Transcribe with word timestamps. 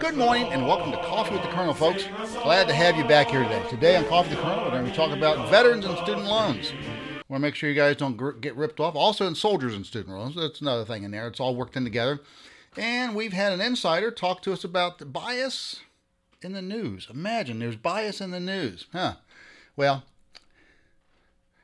Good 0.00 0.16
morning 0.16 0.52
and 0.52 0.64
welcome 0.64 0.92
to 0.92 0.98
Coffee 0.98 1.34
with 1.34 1.42
the 1.42 1.48
Colonel, 1.48 1.74
folks. 1.74 2.04
Glad 2.44 2.68
to 2.68 2.72
have 2.72 2.96
you 2.96 3.02
back 3.04 3.30
here 3.30 3.42
today. 3.42 3.62
Today 3.68 3.96
on 3.96 4.04
Coffee 4.04 4.30
with 4.30 4.38
the 4.38 4.44
Colonel, 4.44 4.64
we're 4.64 4.70
going 4.70 4.86
to 4.86 4.92
talking 4.94 5.16
about 5.16 5.50
veterans 5.50 5.84
and 5.84 5.98
student 5.98 6.24
loans. 6.24 6.72
Want 7.28 7.40
to 7.40 7.46
make 7.46 7.56
sure 7.56 7.68
you 7.68 7.74
guys 7.74 7.96
don't 7.96 8.40
get 8.40 8.54
ripped 8.54 8.78
off. 8.78 8.94
Also, 8.94 9.26
in 9.26 9.34
soldiers 9.34 9.74
and 9.74 9.84
student 9.84 10.16
loans, 10.16 10.36
that's 10.36 10.60
another 10.60 10.84
thing 10.84 11.02
in 11.02 11.10
there. 11.10 11.26
It's 11.26 11.40
all 11.40 11.56
worked 11.56 11.76
in 11.76 11.82
together. 11.82 12.20
And 12.76 13.16
we've 13.16 13.32
had 13.32 13.52
an 13.52 13.60
insider 13.60 14.12
talk 14.12 14.40
to 14.42 14.52
us 14.52 14.62
about 14.62 14.98
the 14.98 15.04
bias 15.04 15.80
in 16.42 16.52
the 16.52 16.62
news. 16.62 17.08
Imagine 17.10 17.58
there's 17.58 17.76
bias 17.76 18.20
in 18.20 18.30
the 18.30 18.40
news, 18.40 18.86
huh? 18.92 19.14
Well, 19.74 20.04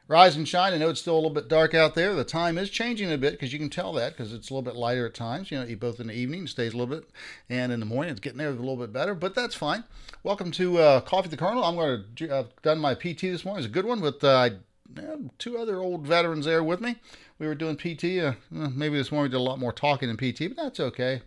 rise 0.09 0.37
and 0.37 0.47
shine. 0.47 0.73
I 0.73 0.79
know 0.79 0.91
it's 0.91 1.01
still 1.01 1.15
a 1.15 1.17
little 1.17 1.31
bit 1.31 1.49
dark 1.49 1.75
out 1.75 1.95
there. 1.95 2.15
The 2.15 2.25
time 2.25 2.59
is 2.59 2.71
changing 2.71 3.13
a 3.13 3.19
bit 3.19 3.33
because 3.33 3.53
you 3.53 3.59
can 3.59 3.71
tell 3.71 3.93
that 3.95 4.13
because 4.13 4.33
it's 4.33 4.51
a 4.51 4.55
little 4.55 4.63
bit 4.63 4.77
lighter 4.77 5.07
at 5.07 5.15
times. 5.15 5.51
You 5.51 5.65
know, 5.65 5.77
both 5.77 6.01
in 6.01 6.09
the 6.09 6.15
evening 6.15 6.47
stays 6.47 6.75
a 6.75 6.77
little 6.77 6.95
bit, 6.95 7.09
and 7.49 7.73
in 7.73 7.81
the 7.81 7.87
morning 7.87 8.13
it's 8.13 8.21
getting 8.21 8.39
there 8.39 8.51
a 8.51 8.53
little 8.53 8.77
bit 8.77 8.93
better. 8.93 9.15
But 9.15 9.35
that's 9.35 9.55
fine. 9.55 9.85
Welcome 10.23 10.51
to 10.53 10.79
uh, 10.79 11.01
Coffee 11.01 11.29
the 11.29 11.37
Colonel. 11.37 11.65
I'm 11.65 11.77
going 11.77 12.05
to. 12.17 12.39
I've 12.39 12.63
done 12.63 12.79
my 12.79 12.95
PT 12.95 13.23
this 13.23 13.45
morning. 13.45 13.65
It's 13.65 13.71
a 13.71 13.75
good 13.75 13.87
one 13.87 14.01
with 14.01 14.23
uh, 14.23 14.51
two 15.39 15.59
other 15.59 15.79
old 15.79 16.07
veterans 16.07 16.47
there 16.47 16.63
with 16.63 16.81
me. 16.81 16.97
We 17.39 17.47
were 17.47 17.55
doing 17.55 17.77
PT. 17.77 18.23
Uh, 18.23 18.35
maybe 18.51 18.97
this 18.97 19.11
morning 19.11 19.31
we 19.31 19.39
did 19.39 19.41
a 19.41 19.49
lot 19.49 19.59
more 19.59 19.73
talking 19.73 20.09
in 20.09 20.17
PT, 20.17 20.55
but 20.55 20.63
that's 20.63 20.81
okay. 20.81 21.23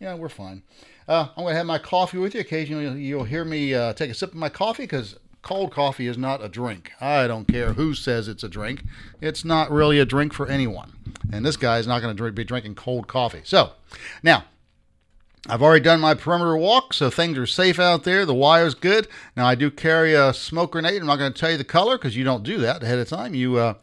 Yeah, 0.00 0.14
we're 0.14 0.28
fine. 0.28 0.62
Uh, 1.08 1.28
I'm 1.36 1.44
going 1.44 1.52
to 1.52 1.56
have 1.56 1.66
my 1.66 1.78
coffee 1.78 2.18
with 2.18 2.34
you. 2.34 2.40
Occasionally, 2.40 3.00
you'll 3.00 3.24
hear 3.24 3.44
me 3.44 3.72
uh, 3.72 3.92
take 3.94 4.10
a 4.10 4.14
sip 4.14 4.30
of 4.30 4.36
my 4.36 4.48
coffee 4.48 4.82
because 4.82 5.16
cold 5.46 5.70
coffee 5.70 6.08
is 6.08 6.18
not 6.18 6.42
a 6.42 6.48
drink. 6.48 6.90
I 7.00 7.28
don't 7.28 7.46
care 7.46 7.74
who 7.74 7.94
says 7.94 8.26
it's 8.26 8.42
a 8.42 8.48
drink. 8.48 8.82
It's 9.20 9.44
not 9.44 9.70
really 9.70 10.00
a 10.00 10.04
drink 10.04 10.32
for 10.32 10.48
anyone. 10.48 10.94
And 11.32 11.46
this 11.46 11.56
guy 11.56 11.78
is 11.78 11.86
not 11.86 12.02
going 12.02 12.16
to 12.16 12.32
be 12.32 12.42
drinking 12.42 12.74
cold 12.74 13.06
coffee. 13.06 13.42
So, 13.44 13.70
now, 14.24 14.46
I've 15.48 15.62
already 15.62 15.84
done 15.84 16.00
my 16.00 16.14
perimeter 16.14 16.56
walk, 16.56 16.92
so 16.92 17.10
things 17.10 17.38
are 17.38 17.46
safe 17.46 17.78
out 17.78 18.02
there. 18.02 18.26
The 18.26 18.34
wire's 18.34 18.74
good. 18.74 19.06
Now, 19.36 19.46
I 19.46 19.54
do 19.54 19.70
carry 19.70 20.14
a 20.14 20.34
smoke 20.34 20.72
grenade. 20.72 21.00
I'm 21.00 21.06
not 21.06 21.20
going 21.20 21.32
to 21.32 21.38
tell 21.38 21.52
you 21.52 21.58
the 21.58 21.62
color 21.62 21.96
because 21.96 22.16
you 22.16 22.24
don't 22.24 22.42
do 22.42 22.58
that 22.58 22.82
ahead 22.82 22.98
of 22.98 23.08
time. 23.08 23.32
You 23.32 23.56
uh, 23.56 23.74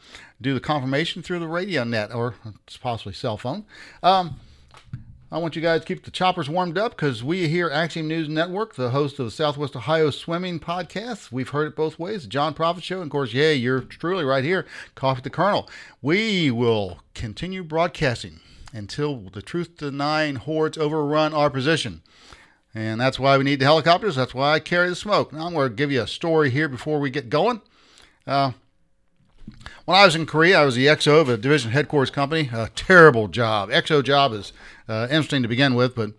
do 0.41 0.53
the 0.53 0.59
confirmation 0.59 1.23
through 1.23 1.39
the 1.39 1.47
radio 1.47 1.85
net 1.85 2.13
or 2.13 2.35
possibly 2.81 3.13
cell 3.13 3.37
phone. 3.37 3.63
Um, 4.03 4.37
I 5.33 5.37
want 5.39 5.55
you 5.55 5.63
guys 5.63 5.81
to 5.81 5.87
keep 5.87 6.05
the 6.05 6.11
choppers 6.11 6.47
warmed 6.47 6.77
up 6.77 6.91
because 6.91 7.23
we 7.23 7.47
here 7.47 7.65
at 7.65 7.71
Axiom 7.71 8.07
News 8.07 8.29
Network, 8.29 8.75
the 8.75 8.91
host 8.91 9.17
of 9.17 9.25
the 9.25 9.31
Southwest 9.31 9.75
Ohio 9.75 10.11
Swimming 10.11 10.59
Podcast, 10.59 11.31
we've 11.31 11.49
heard 11.49 11.69
it 11.69 11.75
both 11.75 11.97
ways. 11.97 12.27
John 12.27 12.53
Profit 12.53 12.83
Show, 12.83 12.97
and 12.97 13.05
of 13.05 13.09
course, 13.09 13.33
yeah, 13.33 13.49
you're 13.49 13.81
truly 13.81 14.23
right 14.23 14.43
here, 14.43 14.67
Coffee 14.93 15.23
the 15.23 15.31
Colonel. 15.31 15.67
We 16.03 16.51
will 16.51 16.99
continue 17.15 17.63
broadcasting 17.63 18.41
until 18.73 19.21
the 19.33 19.41
truth 19.41 19.77
denying 19.77 20.35
hordes 20.35 20.77
overrun 20.77 21.33
our 21.33 21.49
position. 21.49 22.03
And 22.75 23.01
that's 23.01 23.17
why 23.17 23.35
we 23.35 23.43
need 23.43 23.57
the 23.57 23.65
helicopters. 23.65 24.15
That's 24.15 24.35
why 24.35 24.53
I 24.53 24.59
carry 24.59 24.89
the 24.89 24.95
smoke. 24.95 25.33
Now 25.33 25.47
I'm 25.47 25.55
going 25.55 25.67
to 25.67 25.75
give 25.75 25.91
you 25.91 26.03
a 26.03 26.07
story 26.07 26.51
here 26.51 26.69
before 26.69 26.99
we 26.99 27.09
get 27.09 27.31
going. 27.31 27.59
Uh, 28.27 28.51
when 29.85 29.97
I 29.97 30.05
was 30.05 30.15
in 30.15 30.25
Korea, 30.25 30.61
I 30.61 30.65
was 30.65 30.75
the 30.75 30.85
XO 30.85 31.19
of 31.19 31.29
a 31.29 31.37
division 31.37 31.71
headquarters 31.71 32.11
company. 32.11 32.49
A 32.53 32.69
terrible 32.75 33.27
job. 33.27 33.69
XO 33.69 34.03
job 34.03 34.31
is 34.31 34.53
uh, 34.87 35.07
interesting 35.09 35.43
to 35.43 35.47
begin 35.47 35.75
with, 35.75 35.95
but 35.95 36.11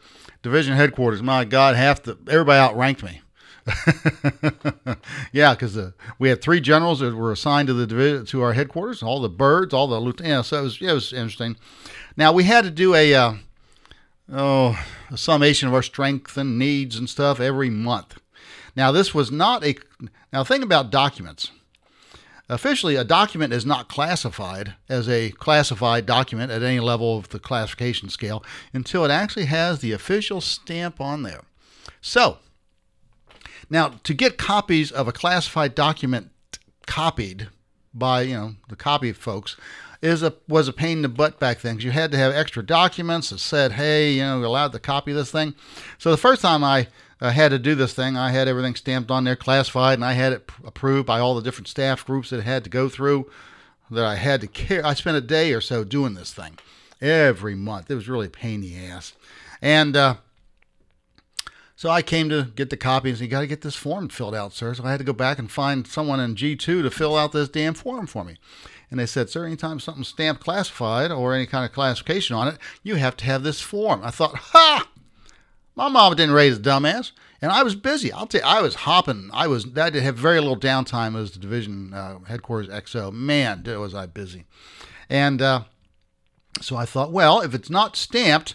division 0.42 0.76
headquarters, 0.76 1.22
my 1.22 1.44
God, 1.44 1.76
half 1.76 2.02
the 2.02 2.18
everybody 2.28 2.58
outranked 2.58 3.02
me. 3.02 3.20
yeah, 5.32 5.54
because 5.54 5.76
uh, 5.76 5.92
we 6.18 6.28
had 6.28 6.42
three 6.42 6.60
generals 6.60 7.00
that 7.00 7.14
were 7.14 7.32
assigned 7.32 7.68
to 7.68 7.74
the 7.74 7.86
division 7.86 8.26
to 8.26 8.42
our 8.42 8.52
headquarters. 8.52 9.02
All 9.02 9.20
the 9.20 9.28
birds, 9.28 9.72
all 9.72 9.86
the 9.86 9.98
lieutenants. 9.98 10.28
Yeah, 10.28 10.42
so 10.42 10.60
it 10.60 10.62
was, 10.62 10.80
yeah, 10.80 10.90
it 10.90 10.94
was 10.94 11.12
interesting. 11.12 11.56
Now 12.16 12.32
we 12.32 12.44
had 12.44 12.64
to 12.64 12.70
do 12.70 12.94
a 12.94 13.14
uh, 13.14 13.34
oh 14.32 14.78
a 15.10 15.16
summation 15.16 15.68
of 15.68 15.74
our 15.74 15.82
strength 15.82 16.36
and 16.36 16.58
needs 16.58 16.96
and 16.96 17.08
stuff 17.08 17.40
every 17.40 17.70
month. 17.70 18.18
Now 18.76 18.92
this 18.92 19.14
was 19.14 19.30
not 19.30 19.64
a 19.64 19.76
now 20.32 20.44
think 20.44 20.64
about 20.64 20.90
documents. 20.90 21.50
Officially, 22.48 22.96
a 22.96 23.04
document 23.04 23.54
is 23.54 23.64
not 23.64 23.88
classified 23.88 24.74
as 24.88 25.08
a 25.08 25.30
classified 25.30 26.04
document 26.04 26.52
at 26.52 26.62
any 26.62 26.78
level 26.78 27.16
of 27.16 27.30
the 27.30 27.38
classification 27.38 28.10
scale 28.10 28.44
until 28.74 29.04
it 29.04 29.10
actually 29.10 29.46
has 29.46 29.80
the 29.80 29.92
official 29.92 30.42
stamp 30.42 31.00
on 31.00 31.22
there. 31.22 31.42
So, 32.02 32.38
now 33.70 33.94
to 34.02 34.12
get 34.12 34.36
copies 34.36 34.92
of 34.92 35.08
a 35.08 35.12
classified 35.12 35.74
document 35.74 36.30
copied 36.86 37.48
by 37.94 38.22
you 38.22 38.34
know 38.34 38.54
the 38.68 38.76
copy 38.76 39.12
folks 39.12 39.56
is 40.02 40.22
a 40.22 40.34
was 40.46 40.68
a 40.68 40.72
pain 40.72 40.98
in 40.98 41.02
the 41.02 41.08
butt 41.08 41.40
back 41.40 41.62
then. 41.62 41.76
because 41.76 41.84
You 41.86 41.90
had 41.92 42.12
to 42.12 42.18
have 42.18 42.34
extra 42.34 42.62
documents 42.62 43.30
that 43.30 43.38
said, 43.38 43.72
"Hey, 43.72 44.12
you 44.12 44.22
know, 44.22 44.36
you're 44.36 44.46
allowed 44.46 44.72
to 44.72 44.78
copy 44.78 45.12
this 45.14 45.30
thing." 45.30 45.54
So 45.98 46.10
the 46.10 46.18
first 46.18 46.42
time 46.42 46.62
I 46.62 46.88
I 47.24 47.30
had 47.30 47.50
to 47.50 47.58
do 47.58 47.74
this 47.74 47.94
thing. 47.94 48.16
I 48.16 48.30
had 48.30 48.48
everything 48.48 48.74
stamped 48.74 49.10
on 49.10 49.24
there, 49.24 49.36
classified, 49.36 49.94
and 49.94 50.04
I 50.04 50.12
had 50.12 50.32
it 50.32 50.50
approved 50.64 51.06
by 51.06 51.20
all 51.20 51.34
the 51.34 51.42
different 51.42 51.68
staff 51.68 52.04
groups 52.04 52.30
that 52.30 52.42
had 52.42 52.64
to 52.64 52.70
go 52.70 52.88
through. 52.88 53.30
That 53.90 54.04
I 54.04 54.14
had 54.14 54.40
to 54.40 54.46
care. 54.46 54.84
I 54.84 54.94
spent 54.94 55.16
a 55.16 55.20
day 55.20 55.52
or 55.52 55.60
so 55.60 55.84
doing 55.84 56.14
this 56.14 56.32
thing 56.32 56.58
every 57.00 57.54
month. 57.54 57.90
It 57.90 57.94
was 57.94 58.08
really 58.08 58.26
a 58.26 58.30
pain 58.30 58.56
in 58.56 58.60
the 58.62 58.76
ass, 58.76 59.12
and 59.60 59.94
uh, 59.96 60.16
so 61.76 61.90
I 61.90 62.02
came 62.02 62.28
to 62.30 62.44
get 62.54 62.70
the 62.70 62.76
copies. 62.76 63.20
And 63.20 63.26
you 63.26 63.30
got 63.30 63.40
to 63.40 63.46
get 63.46 63.60
this 63.60 63.76
form 63.76 64.08
filled 64.08 64.34
out, 64.34 64.52
sir. 64.52 64.74
So 64.74 64.84
I 64.84 64.90
had 64.90 64.98
to 64.98 65.04
go 65.04 65.12
back 65.12 65.38
and 65.38 65.50
find 65.50 65.86
someone 65.86 66.20
in 66.20 66.34
G2 66.34 66.58
to 66.58 66.90
fill 66.90 67.16
out 67.16 67.32
this 67.32 67.48
damn 67.48 67.74
form 67.74 68.06
for 68.06 68.24
me. 68.24 68.36
And 68.90 69.00
they 69.00 69.06
said, 69.06 69.28
sir, 69.28 69.44
anytime 69.44 69.80
something's 69.80 70.08
stamped 70.08 70.42
classified 70.42 71.10
or 71.10 71.34
any 71.34 71.46
kind 71.46 71.64
of 71.64 71.72
classification 71.72 72.36
on 72.36 72.48
it, 72.48 72.58
you 72.82 72.94
have 72.94 73.16
to 73.18 73.24
have 73.24 73.42
this 73.42 73.60
form. 73.60 74.02
I 74.04 74.10
thought, 74.10 74.36
ha! 74.36 74.88
My 75.76 75.88
mom 75.88 76.14
didn't 76.14 76.34
raise 76.34 76.56
a 76.56 76.60
dumbass, 76.60 77.12
and 77.42 77.50
I 77.50 77.62
was 77.62 77.74
busy. 77.74 78.12
I'll 78.12 78.26
tell 78.26 78.40
you, 78.40 78.46
I 78.46 78.62
was 78.62 78.74
hopping. 78.74 79.30
I 79.32 79.46
was 79.46 79.66
I 79.76 79.90
did 79.90 80.02
have 80.02 80.16
very 80.16 80.40
little 80.40 80.58
downtime 80.58 81.20
as 81.20 81.32
the 81.32 81.38
division 81.38 81.92
uh, 81.92 82.20
headquarters 82.20 82.68
XO. 82.68 83.12
Man, 83.12 83.62
was 83.64 83.94
I 83.94 84.06
busy, 84.06 84.44
and 85.08 85.42
uh, 85.42 85.64
so 86.60 86.76
I 86.76 86.84
thought, 86.84 87.12
well, 87.12 87.40
if 87.40 87.54
it's 87.54 87.70
not 87.70 87.96
stamped, 87.96 88.54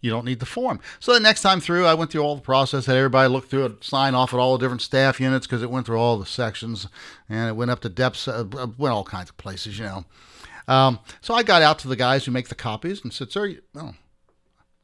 you 0.00 0.10
don't 0.10 0.24
need 0.24 0.40
the 0.40 0.46
form. 0.46 0.80
So 1.00 1.14
the 1.14 1.20
next 1.20 1.42
time 1.42 1.60
through, 1.60 1.86
I 1.86 1.94
went 1.94 2.10
through 2.10 2.22
all 2.22 2.36
the 2.36 2.42
process, 2.42 2.86
had 2.86 2.96
everybody 2.96 3.28
look 3.28 3.48
through 3.48 3.66
it, 3.66 3.84
sign 3.84 4.14
off 4.14 4.34
at 4.34 4.40
all 4.40 4.58
the 4.58 4.64
different 4.64 4.82
staff 4.82 5.20
units 5.20 5.46
because 5.46 5.62
it 5.62 5.70
went 5.70 5.86
through 5.86 5.98
all 5.98 6.18
the 6.18 6.26
sections, 6.26 6.88
and 7.28 7.48
it 7.48 7.56
went 7.56 7.70
up 7.70 7.80
to 7.80 7.88
depths, 7.88 8.28
uh, 8.28 8.44
went 8.76 8.92
all 8.92 9.04
kinds 9.04 9.30
of 9.30 9.36
places, 9.36 9.78
you 9.78 9.84
know. 9.84 10.04
Um, 10.66 10.98
so 11.20 11.34
I 11.34 11.42
got 11.42 11.62
out 11.62 11.78
to 11.80 11.88
the 11.88 11.96
guys 11.96 12.24
who 12.24 12.32
make 12.32 12.48
the 12.48 12.54
copies 12.54 13.02
and 13.02 13.12
said, 13.12 13.30
"Sir, 13.30 13.46
you, 13.46 13.62
oh, 13.76 13.94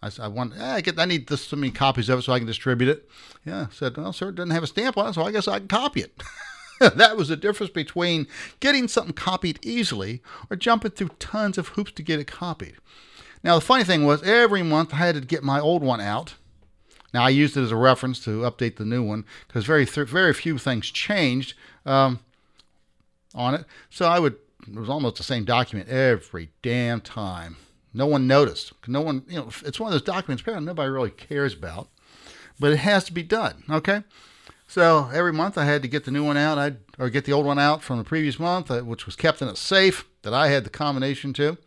I, 0.02 0.10
I 0.20 0.28
want, 0.28 0.54
eh, 0.56 0.74
I 0.74 0.80
get, 0.80 0.98
I 0.98 1.04
need 1.04 1.26
this 1.26 1.42
so 1.42 1.56
many 1.56 1.72
copies 1.72 2.08
of 2.08 2.18
it 2.18 2.22
so 2.22 2.32
I 2.32 2.38
can 2.38 2.46
distribute 2.46 2.88
it. 2.88 3.08
Yeah, 3.44 3.66
I 3.70 3.74
said, 3.74 3.96
well, 3.96 4.12
sir, 4.12 4.30
it 4.30 4.36
doesn't 4.36 4.50
have 4.50 4.62
a 4.62 4.68
stamp 4.68 4.96
on 4.96 5.08
it, 5.08 5.14
so 5.14 5.22
I 5.22 5.32
guess 5.32 5.48
I 5.48 5.58
can 5.58 5.68
copy 5.68 6.00
it. 6.00 6.22
that 6.80 7.16
was 7.16 7.28
the 7.28 7.36
difference 7.36 7.72
between 7.72 8.26
getting 8.60 8.88
something 8.88 9.12
copied 9.12 9.58
easily 9.62 10.22
or 10.48 10.56
jumping 10.56 10.92
through 10.92 11.10
tons 11.18 11.58
of 11.58 11.68
hoops 11.68 11.92
to 11.92 12.02
get 12.02 12.18
it 12.18 12.26
copied. 12.26 12.76
Now, 13.42 13.56
the 13.56 13.60
funny 13.60 13.84
thing 13.84 14.04
was, 14.04 14.22
every 14.22 14.62
month 14.62 14.94
I 14.94 14.98
had 14.98 15.14
to 15.14 15.20
get 15.20 15.42
my 15.42 15.60
old 15.60 15.82
one 15.82 16.00
out. 16.00 16.34
Now, 17.12 17.24
I 17.24 17.30
used 17.30 17.56
it 17.56 17.62
as 17.62 17.72
a 17.72 17.76
reference 17.76 18.22
to 18.24 18.42
update 18.42 18.76
the 18.76 18.84
new 18.84 19.02
one 19.02 19.24
because 19.46 19.64
very, 19.64 19.84
th- 19.84 20.08
very 20.08 20.32
few 20.32 20.58
things 20.58 20.90
changed 20.90 21.54
um, 21.84 22.20
on 23.34 23.54
it. 23.54 23.64
So 23.90 24.06
I 24.06 24.18
would, 24.18 24.36
it 24.66 24.78
was 24.78 24.88
almost 24.88 25.16
the 25.16 25.22
same 25.22 25.44
document 25.44 25.88
every 25.88 26.50
damn 26.62 27.00
time. 27.00 27.56
No 27.92 28.06
one 28.06 28.26
noticed. 28.26 28.72
No 28.86 29.00
one, 29.00 29.24
you 29.28 29.36
know, 29.36 29.48
it's 29.64 29.80
one 29.80 29.88
of 29.88 29.92
those 29.92 30.02
documents 30.02 30.42
apparently 30.42 30.66
nobody 30.66 30.90
really 30.90 31.10
cares 31.10 31.54
about, 31.54 31.88
but 32.58 32.72
it 32.72 32.78
has 32.78 33.04
to 33.04 33.12
be 33.12 33.22
done. 33.22 33.64
Okay. 33.68 34.04
So 34.68 35.10
every 35.12 35.32
month 35.32 35.58
I 35.58 35.64
had 35.64 35.82
to 35.82 35.88
get 35.88 36.04
the 36.04 36.12
new 36.12 36.24
one 36.24 36.36
out, 36.36 36.56
I'd, 36.56 36.76
or 36.98 37.10
get 37.10 37.24
the 37.24 37.32
old 37.32 37.44
one 37.44 37.58
out 37.58 37.82
from 37.82 37.98
the 37.98 38.04
previous 38.04 38.38
month, 38.38 38.70
uh, 38.70 38.82
which 38.82 39.04
was 39.04 39.16
kept 39.16 39.42
in 39.42 39.48
a 39.48 39.56
safe 39.56 40.04
that 40.22 40.32
I 40.32 40.48
had 40.48 40.64
the 40.64 40.70
combination 40.70 41.32
to. 41.34 41.58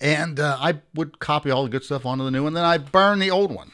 And 0.00 0.38
uh, 0.38 0.56
I 0.60 0.80
would 0.94 1.18
copy 1.18 1.50
all 1.50 1.64
the 1.64 1.68
good 1.68 1.82
stuff 1.82 2.06
onto 2.06 2.24
the 2.24 2.30
new 2.30 2.44
one, 2.44 2.54
then 2.54 2.64
I'd 2.64 2.92
burn 2.92 3.18
the 3.18 3.30
old 3.30 3.52
one. 3.52 3.72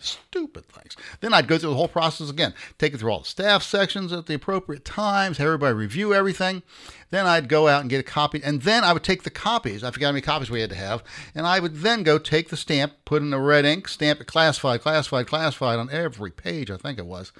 Stupid 0.00 0.64
things. 0.66 0.96
Then 1.20 1.34
I'd 1.34 1.46
go 1.46 1.58
through 1.58 1.70
the 1.70 1.76
whole 1.76 1.88
process 1.88 2.30
again, 2.30 2.54
take 2.78 2.94
it 2.94 2.98
through 2.98 3.12
all 3.12 3.20
the 3.20 3.26
staff 3.26 3.62
sections 3.62 4.12
at 4.12 4.26
the 4.26 4.34
appropriate 4.34 4.84
times, 4.84 5.36
have 5.36 5.46
everybody 5.46 5.74
review 5.74 6.14
everything. 6.14 6.62
Then 7.10 7.26
I'd 7.26 7.48
go 7.48 7.68
out 7.68 7.82
and 7.82 7.90
get 7.90 8.00
a 8.00 8.04
copy, 8.04 8.40
and 8.42 8.62
then 8.62 8.82
I 8.82 8.94
would 8.94 9.04
take 9.04 9.24
the 9.24 9.30
copies. 9.30 9.84
I 9.84 9.90
forgot 9.90 10.06
how 10.06 10.12
many 10.12 10.22
copies 10.22 10.50
we 10.50 10.62
had 10.62 10.70
to 10.70 10.76
have, 10.76 11.04
and 11.34 11.46
I 11.46 11.60
would 11.60 11.76
then 11.76 12.02
go 12.02 12.18
take 12.18 12.48
the 12.48 12.56
stamp, 12.56 12.94
put 13.04 13.20
in 13.20 13.30
the 13.30 13.38
red 13.38 13.66
ink, 13.66 13.88
stamp 13.88 14.20
it 14.20 14.26
classified, 14.26 14.80
classified, 14.80 15.26
classified 15.26 15.78
on 15.78 15.90
every 15.90 16.30
page, 16.30 16.70
I 16.70 16.78
think 16.78 16.98
it 16.98 17.06
was, 17.06 17.32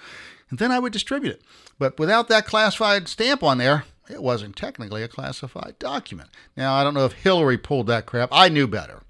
and 0.51 0.59
then 0.59 0.71
I 0.71 0.79
would 0.79 0.93
distribute 0.93 1.35
it. 1.35 1.43
But 1.79 1.99
without 1.99 2.29
that 2.29 2.47
classified 2.47 3.09
stamp 3.09 3.43
on 3.43 3.59
there, 3.59 3.85
it 4.11 4.23
wasn't 4.23 4.57
technically 4.57 5.03
a 5.03 5.09
classified 5.09 5.79
document. 5.79 6.31
Now 6.57 6.75
I 6.75 6.85
don't 6.85 6.95
know 6.95 7.07
if 7.07 7.13
Hillary 7.13 7.57
pulled 7.57 7.87
that 7.87 8.07
crap. 8.07 8.29
I 8.33 8.49
knew 8.49 8.67
better 8.67 9.03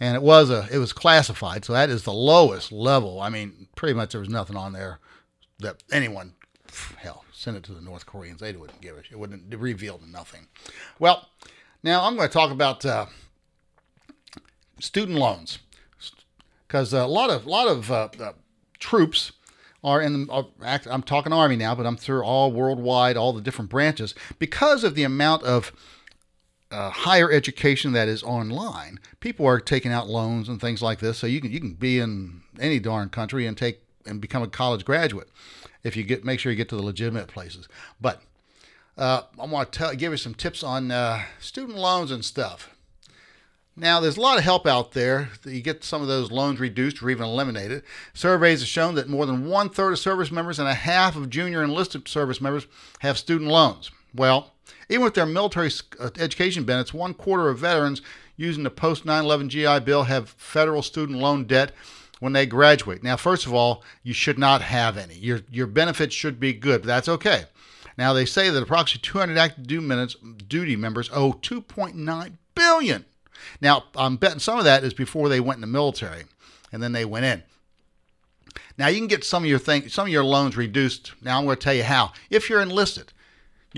and 0.00 0.14
it 0.14 0.22
was 0.22 0.50
a 0.50 0.68
it 0.70 0.78
was 0.78 0.92
classified, 0.92 1.64
so 1.64 1.72
that 1.72 1.90
is 1.90 2.04
the 2.04 2.12
lowest 2.12 2.72
level. 2.72 3.20
I 3.20 3.28
mean, 3.28 3.68
pretty 3.74 3.94
much 3.94 4.12
there 4.12 4.20
was 4.20 4.28
nothing 4.28 4.56
on 4.56 4.72
there 4.72 5.00
that 5.58 5.82
anyone, 5.90 6.34
hell, 6.98 7.24
send 7.32 7.56
it 7.56 7.64
to 7.64 7.72
the 7.72 7.80
North 7.80 8.06
Koreans. 8.06 8.40
They 8.40 8.52
wouldn't 8.52 8.80
give 8.80 8.96
it. 8.96 9.06
It 9.10 9.18
wouldn't 9.18 9.54
reveal 9.54 10.00
nothing. 10.06 10.46
Well, 10.98 11.28
now 11.82 12.04
I'm 12.04 12.16
going 12.16 12.28
to 12.28 12.32
talk 12.32 12.50
about 12.50 12.84
uh, 12.84 13.06
student 14.80 15.18
loans. 15.18 15.58
because 16.66 16.92
a 16.92 17.06
lot 17.06 17.30
of 17.30 17.46
lot 17.46 17.68
of 17.68 17.90
uh, 17.90 18.08
uh, 18.20 18.32
troops 18.78 19.32
are 19.82 20.00
in. 20.00 20.26
The, 20.26 20.46
I'm 20.90 21.02
talking 21.02 21.32
Army 21.32 21.56
now, 21.56 21.74
but 21.74 21.86
I'm 21.86 21.96
through 21.96 22.22
all 22.22 22.52
worldwide, 22.52 23.16
all 23.16 23.32
the 23.32 23.40
different 23.40 23.70
branches 23.70 24.14
because 24.38 24.84
of 24.84 24.94
the 24.94 25.02
amount 25.02 25.42
of 25.42 25.72
uh, 26.70 26.90
higher 26.90 27.30
education 27.30 27.92
that 27.92 28.08
is 28.08 28.22
online. 28.22 28.98
People 29.20 29.46
are 29.46 29.60
taking 29.60 29.92
out 29.92 30.08
loans 30.08 30.48
and 30.48 30.60
things 30.60 30.82
like 30.82 30.98
this, 30.98 31.18
so 31.18 31.26
you 31.26 31.40
can 31.40 31.50
you 31.50 31.60
can 31.60 31.74
be 31.74 31.98
in 31.98 32.42
any 32.60 32.78
darn 32.78 33.08
country 33.08 33.46
and 33.46 33.56
take 33.56 33.80
and 34.06 34.20
become 34.20 34.42
a 34.42 34.48
college 34.48 34.84
graduate 34.84 35.28
if 35.82 35.96
you 35.96 36.02
get 36.02 36.24
make 36.24 36.40
sure 36.40 36.52
you 36.52 36.56
get 36.56 36.68
to 36.68 36.76
the 36.76 36.82
legitimate 36.82 37.28
places. 37.28 37.68
But 38.00 38.22
uh, 38.96 39.22
I 39.38 39.46
want 39.46 39.72
to 39.72 39.94
give 39.96 40.12
you 40.12 40.18
some 40.18 40.34
tips 40.34 40.62
on 40.62 40.90
uh, 40.90 41.22
student 41.40 41.78
loans 41.78 42.10
and 42.10 42.24
stuff. 42.24 42.74
Now, 43.76 44.00
there's 44.00 44.16
a 44.16 44.20
lot 44.20 44.38
of 44.38 44.44
help 44.44 44.66
out 44.66 44.90
there. 44.90 45.30
You 45.44 45.60
get 45.60 45.84
some 45.84 46.02
of 46.02 46.08
those 46.08 46.32
loans 46.32 46.58
reduced 46.58 47.00
or 47.00 47.10
even 47.10 47.24
eliminated. 47.24 47.84
Surveys 48.12 48.58
have 48.58 48.68
shown 48.68 48.96
that 48.96 49.08
more 49.08 49.24
than 49.24 49.46
one 49.46 49.70
third 49.70 49.92
of 49.92 50.00
service 50.00 50.32
members 50.32 50.58
and 50.58 50.66
a 50.66 50.74
half 50.74 51.14
of 51.14 51.30
junior 51.30 51.62
enlisted 51.62 52.08
service 52.08 52.40
members 52.40 52.66
have 53.00 53.16
student 53.16 53.48
loans. 53.48 53.92
Well, 54.18 54.52
even 54.88 55.04
with 55.04 55.14
their 55.14 55.26
military 55.26 55.70
uh, 55.98 56.10
education 56.18 56.64
benefits, 56.64 56.92
one 56.92 57.14
quarter 57.14 57.48
of 57.48 57.58
veterans 57.58 58.02
using 58.36 58.64
the 58.64 58.70
post 58.70 59.04
9 59.04 59.24
11 59.24 59.48
GI 59.48 59.80
Bill 59.80 60.04
have 60.04 60.30
federal 60.30 60.82
student 60.82 61.18
loan 61.18 61.44
debt 61.44 61.72
when 62.20 62.32
they 62.32 62.46
graduate. 62.46 63.02
Now, 63.02 63.16
first 63.16 63.46
of 63.46 63.54
all, 63.54 63.84
you 64.02 64.12
should 64.12 64.38
not 64.38 64.60
have 64.60 64.96
any. 64.96 65.14
Your, 65.14 65.40
your 65.50 65.66
benefits 65.66 66.14
should 66.14 66.40
be 66.40 66.52
good, 66.52 66.82
that's 66.82 67.08
okay. 67.08 67.44
Now, 67.96 68.12
they 68.12 68.26
say 68.26 68.50
that 68.50 68.62
approximately 68.62 69.08
200 69.08 69.38
active 69.38 69.66
duty 70.48 70.76
members 70.76 71.10
owe 71.12 71.32
2.9 71.32 72.32
billion 72.54 73.04
now, 73.60 73.84
I'm 73.96 74.16
betting 74.16 74.38
some 74.38 74.58
of 74.58 74.64
that 74.64 74.84
is 74.84 74.94
before 74.94 75.28
they 75.28 75.40
went 75.40 75.58
in 75.58 75.60
the 75.62 75.66
military 75.66 76.24
and 76.72 76.82
then 76.82 76.92
they 76.92 77.04
went 77.04 77.24
in. 77.24 77.42
Now, 78.76 78.88
you 78.88 78.98
can 78.98 79.08
get 79.08 79.24
some 79.24 79.42
of 79.42 79.50
your 79.50 79.58
thing, 79.58 79.88
some 79.88 80.06
of 80.06 80.12
your 80.12 80.24
loans 80.24 80.56
reduced. 80.56 81.12
Now, 81.20 81.38
I'm 81.38 81.44
going 81.44 81.56
to 81.56 81.62
tell 81.62 81.74
you 81.74 81.82
how. 81.82 82.12
If 82.30 82.48
you're 82.48 82.60
enlisted, 82.60 83.12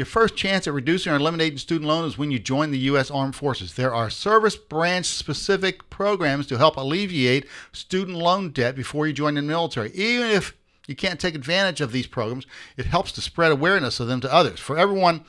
your 0.01 0.07
first 0.07 0.35
chance 0.35 0.67
at 0.67 0.73
reducing 0.73 1.13
or 1.13 1.17
eliminating 1.17 1.59
student 1.59 1.87
loan 1.87 2.07
is 2.07 2.17
when 2.17 2.31
you 2.31 2.39
join 2.39 2.71
the 2.71 2.79
U.S. 2.79 3.11
Armed 3.11 3.37
Forces. 3.37 3.75
There 3.75 3.95
are 3.95 4.09
service 4.09 4.57
branch 4.57 5.05
specific 5.05 5.91
programs 5.91 6.47
to 6.47 6.57
help 6.57 6.79
alleviate 6.79 7.47
student 7.71 8.17
loan 8.17 8.49
debt 8.49 8.75
before 8.75 9.07
you 9.07 9.13
join 9.13 9.35
the 9.35 9.43
military. 9.43 9.91
Even 9.91 10.31
if 10.31 10.57
you 10.87 10.97
can't 10.97 11.21
take 11.21 11.35
advantage 11.35 11.83
of 11.83 11.93
these 11.93 12.07
programs, 12.07 12.47
it 12.79 12.87
helps 12.87 13.13
to 13.13 13.21
spread 13.21 13.53
awareness 13.53 14.01
of 14.01 14.09
them 14.09 14.23
to 14.23 14.33
others. 14.33 14.59
For 14.59 14.79
everyone 14.79 15.27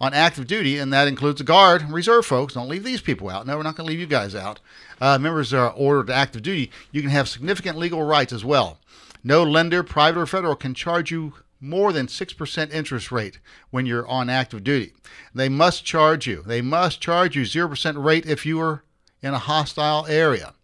on 0.00 0.14
active 0.14 0.46
duty, 0.46 0.78
and 0.78 0.92
that 0.92 1.08
includes 1.08 1.38
the 1.38 1.44
guard 1.44 1.90
reserve 1.90 2.24
folks. 2.24 2.54
Don't 2.54 2.68
leave 2.68 2.84
these 2.84 3.00
people 3.00 3.28
out. 3.28 3.48
No, 3.48 3.56
we're 3.56 3.64
not 3.64 3.74
going 3.74 3.88
to 3.88 3.90
leave 3.90 3.98
you 3.98 4.06
guys 4.06 4.36
out. 4.36 4.60
Uh, 5.00 5.18
members 5.18 5.52
are 5.52 5.72
ordered 5.72 6.06
to 6.06 6.14
active 6.14 6.42
duty. 6.42 6.70
You 6.92 7.00
can 7.00 7.10
have 7.10 7.28
significant 7.28 7.76
legal 7.76 8.04
rights 8.04 8.32
as 8.32 8.44
well. 8.44 8.78
No 9.24 9.42
lender, 9.42 9.82
private 9.82 10.20
or 10.20 10.26
federal, 10.26 10.54
can 10.54 10.72
charge 10.72 11.10
you 11.10 11.32
more 11.64 11.92
than 11.92 12.06
6% 12.06 12.72
interest 12.72 13.10
rate 13.10 13.38
when 13.70 13.86
you're 13.86 14.06
on 14.06 14.28
active 14.28 14.62
duty. 14.62 14.92
They 15.34 15.48
must 15.48 15.84
charge 15.84 16.26
you. 16.26 16.42
They 16.42 16.60
must 16.60 17.00
charge 17.00 17.34
you 17.34 17.42
0% 17.42 18.02
rate 18.02 18.26
if 18.26 18.44
you 18.44 18.60
are 18.60 18.84
in 19.22 19.34
a 19.34 19.38
hostile 19.38 20.06
area. 20.06 20.54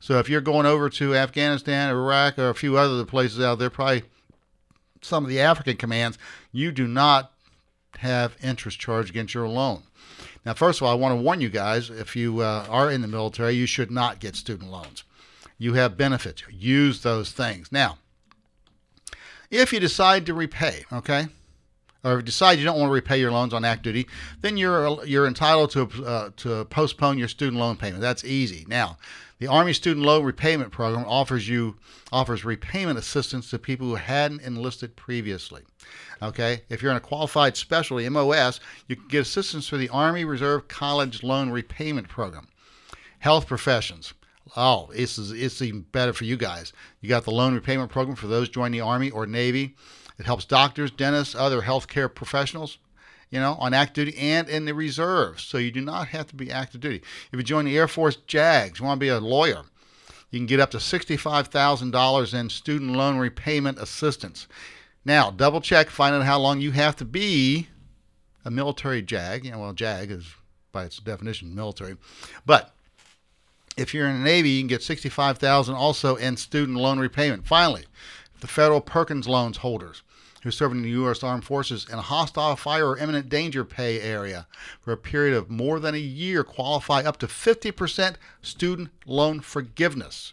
So 0.00 0.18
if 0.18 0.28
you're 0.28 0.40
going 0.40 0.66
over 0.66 0.88
to 0.88 1.14
Afghanistan, 1.14 1.90
Iraq, 1.90 2.38
or 2.38 2.48
a 2.48 2.54
few 2.54 2.78
other 2.78 3.04
places 3.04 3.40
out 3.40 3.58
there, 3.58 3.68
probably 3.68 4.04
some 5.02 5.24
of 5.24 5.28
the 5.28 5.40
African 5.40 5.76
commands, 5.76 6.18
you 6.52 6.72
do 6.72 6.88
not 6.88 7.32
have 7.98 8.36
interest 8.42 8.80
charged 8.80 9.10
against 9.10 9.34
your 9.34 9.46
loan. 9.46 9.82
Now, 10.44 10.54
first 10.54 10.80
of 10.80 10.86
all, 10.86 10.92
I 10.92 10.96
want 10.96 11.18
to 11.18 11.22
warn 11.22 11.42
you 11.42 11.50
guys 11.50 11.90
if 11.90 12.16
you 12.16 12.40
uh, 12.40 12.66
are 12.70 12.90
in 12.90 13.02
the 13.02 13.08
military, 13.08 13.54
you 13.54 13.66
should 13.66 13.90
not 13.90 14.20
get 14.20 14.36
student 14.36 14.70
loans. 14.70 15.04
You 15.58 15.74
have 15.74 15.98
benefits. 15.98 16.42
Use 16.50 17.02
those 17.02 17.32
things. 17.32 17.70
Now, 17.70 17.98
if 19.50 19.72
you 19.72 19.80
decide 19.80 20.26
to 20.26 20.34
repay, 20.34 20.84
okay, 20.92 21.26
or 22.04 22.22
decide 22.22 22.58
you 22.58 22.64
don't 22.64 22.78
want 22.78 22.88
to 22.88 22.94
repay 22.94 23.20
your 23.20 23.32
loans 23.32 23.52
on 23.52 23.64
active 23.64 23.94
duty, 23.94 24.08
then 24.40 24.56
you're 24.56 25.04
you're 25.04 25.26
entitled 25.26 25.70
to 25.72 25.88
uh, 26.04 26.30
to 26.36 26.64
postpone 26.66 27.18
your 27.18 27.28
student 27.28 27.58
loan 27.58 27.76
payment. 27.76 28.00
That's 28.00 28.24
easy. 28.24 28.64
Now, 28.68 28.96
the 29.38 29.46
Army 29.46 29.72
Student 29.72 30.04
Loan 30.04 30.24
Repayment 30.24 30.70
Program 30.70 31.04
offers 31.06 31.48
you 31.48 31.76
offers 32.12 32.44
repayment 32.44 32.98
assistance 32.98 33.50
to 33.50 33.58
people 33.58 33.88
who 33.88 33.94
hadn't 33.96 34.42
enlisted 34.42 34.96
previously. 34.96 35.62
Okay, 36.22 36.62
if 36.68 36.82
you're 36.82 36.90
in 36.90 36.98
a 36.98 37.00
qualified 37.00 37.56
specialty 37.56 38.08
MOS, 38.08 38.60
you 38.86 38.96
can 38.96 39.08
get 39.08 39.22
assistance 39.22 39.68
through 39.68 39.78
the 39.78 39.88
Army 39.88 40.24
Reserve 40.24 40.68
College 40.68 41.22
Loan 41.22 41.50
Repayment 41.50 42.08
Program. 42.08 42.48
Health 43.20 43.46
professions. 43.46 44.12
Oh, 44.56 44.90
this 44.92 45.18
is 45.18 45.30
it's 45.32 45.62
even 45.62 45.82
better 45.82 46.12
for 46.12 46.24
you 46.24 46.36
guys. 46.36 46.72
You 47.00 47.08
got 47.08 47.24
the 47.24 47.30
loan 47.30 47.54
repayment 47.54 47.90
program 47.90 48.16
for 48.16 48.26
those 48.26 48.48
joining 48.48 48.80
the 48.80 48.86
Army 48.86 49.10
or 49.10 49.26
Navy. 49.26 49.76
It 50.18 50.26
helps 50.26 50.44
doctors, 50.44 50.90
dentists, 50.90 51.34
other 51.34 51.62
healthcare 51.62 52.12
professionals 52.12 52.78
you 53.30 53.38
know, 53.38 53.54
on 53.60 53.72
active 53.72 54.06
duty 54.06 54.18
and 54.18 54.48
in 54.48 54.64
the 54.64 54.74
reserves. 54.74 55.42
So 55.42 55.58
you 55.58 55.70
do 55.70 55.80
not 55.80 56.08
have 56.08 56.26
to 56.28 56.34
be 56.34 56.50
active 56.50 56.80
duty. 56.80 57.02
If 57.32 57.38
you 57.38 57.42
join 57.42 57.64
the 57.64 57.76
Air 57.78 57.88
Force 57.88 58.16
JAGs, 58.26 58.80
you 58.80 58.84
want 58.84 58.98
to 58.98 59.04
be 59.04 59.08
a 59.08 59.20
lawyer, 59.20 59.62
you 60.30 60.38
can 60.38 60.46
get 60.46 60.60
up 60.60 60.70
to 60.72 60.78
$65,000 60.78 62.34
in 62.34 62.50
student 62.50 62.92
loan 62.92 63.18
repayment 63.18 63.78
assistance. 63.78 64.46
Now, 65.04 65.30
double 65.30 65.60
check, 65.60 65.88
find 65.88 66.14
out 66.14 66.24
how 66.24 66.38
long 66.38 66.60
you 66.60 66.72
have 66.72 66.96
to 66.96 67.04
be 67.04 67.68
a 68.44 68.50
military 68.50 69.02
JAG. 69.02 69.44
You 69.44 69.52
know, 69.52 69.60
well, 69.60 69.72
JAG 69.72 70.10
is 70.10 70.34
by 70.72 70.84
its 70.84 70.98
definition 70.98 71.54
military. 71.54 71.96
But 72.46 72.74
if 73.76 73.94
you're 73.94 74.08
in 74.08 74.18
the 74.18 74.24
Navy, 74.24 74.50
you 74.50 74.60
can 74.60 74.68
get 74.68 74.82
65000 74.82 75.74
also 75.74 76.16
in 76.16 76.36
student 76.36 76.78
loan 76.78 76.98
repayment. 76.98 77.46
Finally, 77.46 77.86
the 78.40 78.46
federal 78.46 78.80
Perkins 78.80 79.28
loans 79.28 79.58
holders 79.58 80.02
who 80.42 80.50
serve 80.50 80.72
in 80.72 80.82
the 80.82 80.90
U.S. 80.90 81.22
Armed 81.22 81.44
Forces 81.44 81.86
in 81.90 81.98
a 81.98 82.02
hostile 82.02 82.56
fire 82.56 82.88
or 82.88 82.98
imminent 82.98 83.28
danger 83.28 83.64
pay 83.64 84.00
area 84.00 84.46
for 84.80 84.92
a 84.92 84.96
period 84.96 85.36
of 85.36 85.50
more 85.50 85.78
than 85.78 85.94
a 85.94 85.98
year 85.98 86.42
qualify 86.42 87.02
up 87.02 87.18
to 87.18 87.26
50% 87.26 88.14
student 88.40 88.88
loan 89.06 89.40
forgiveness. 89.40 90.32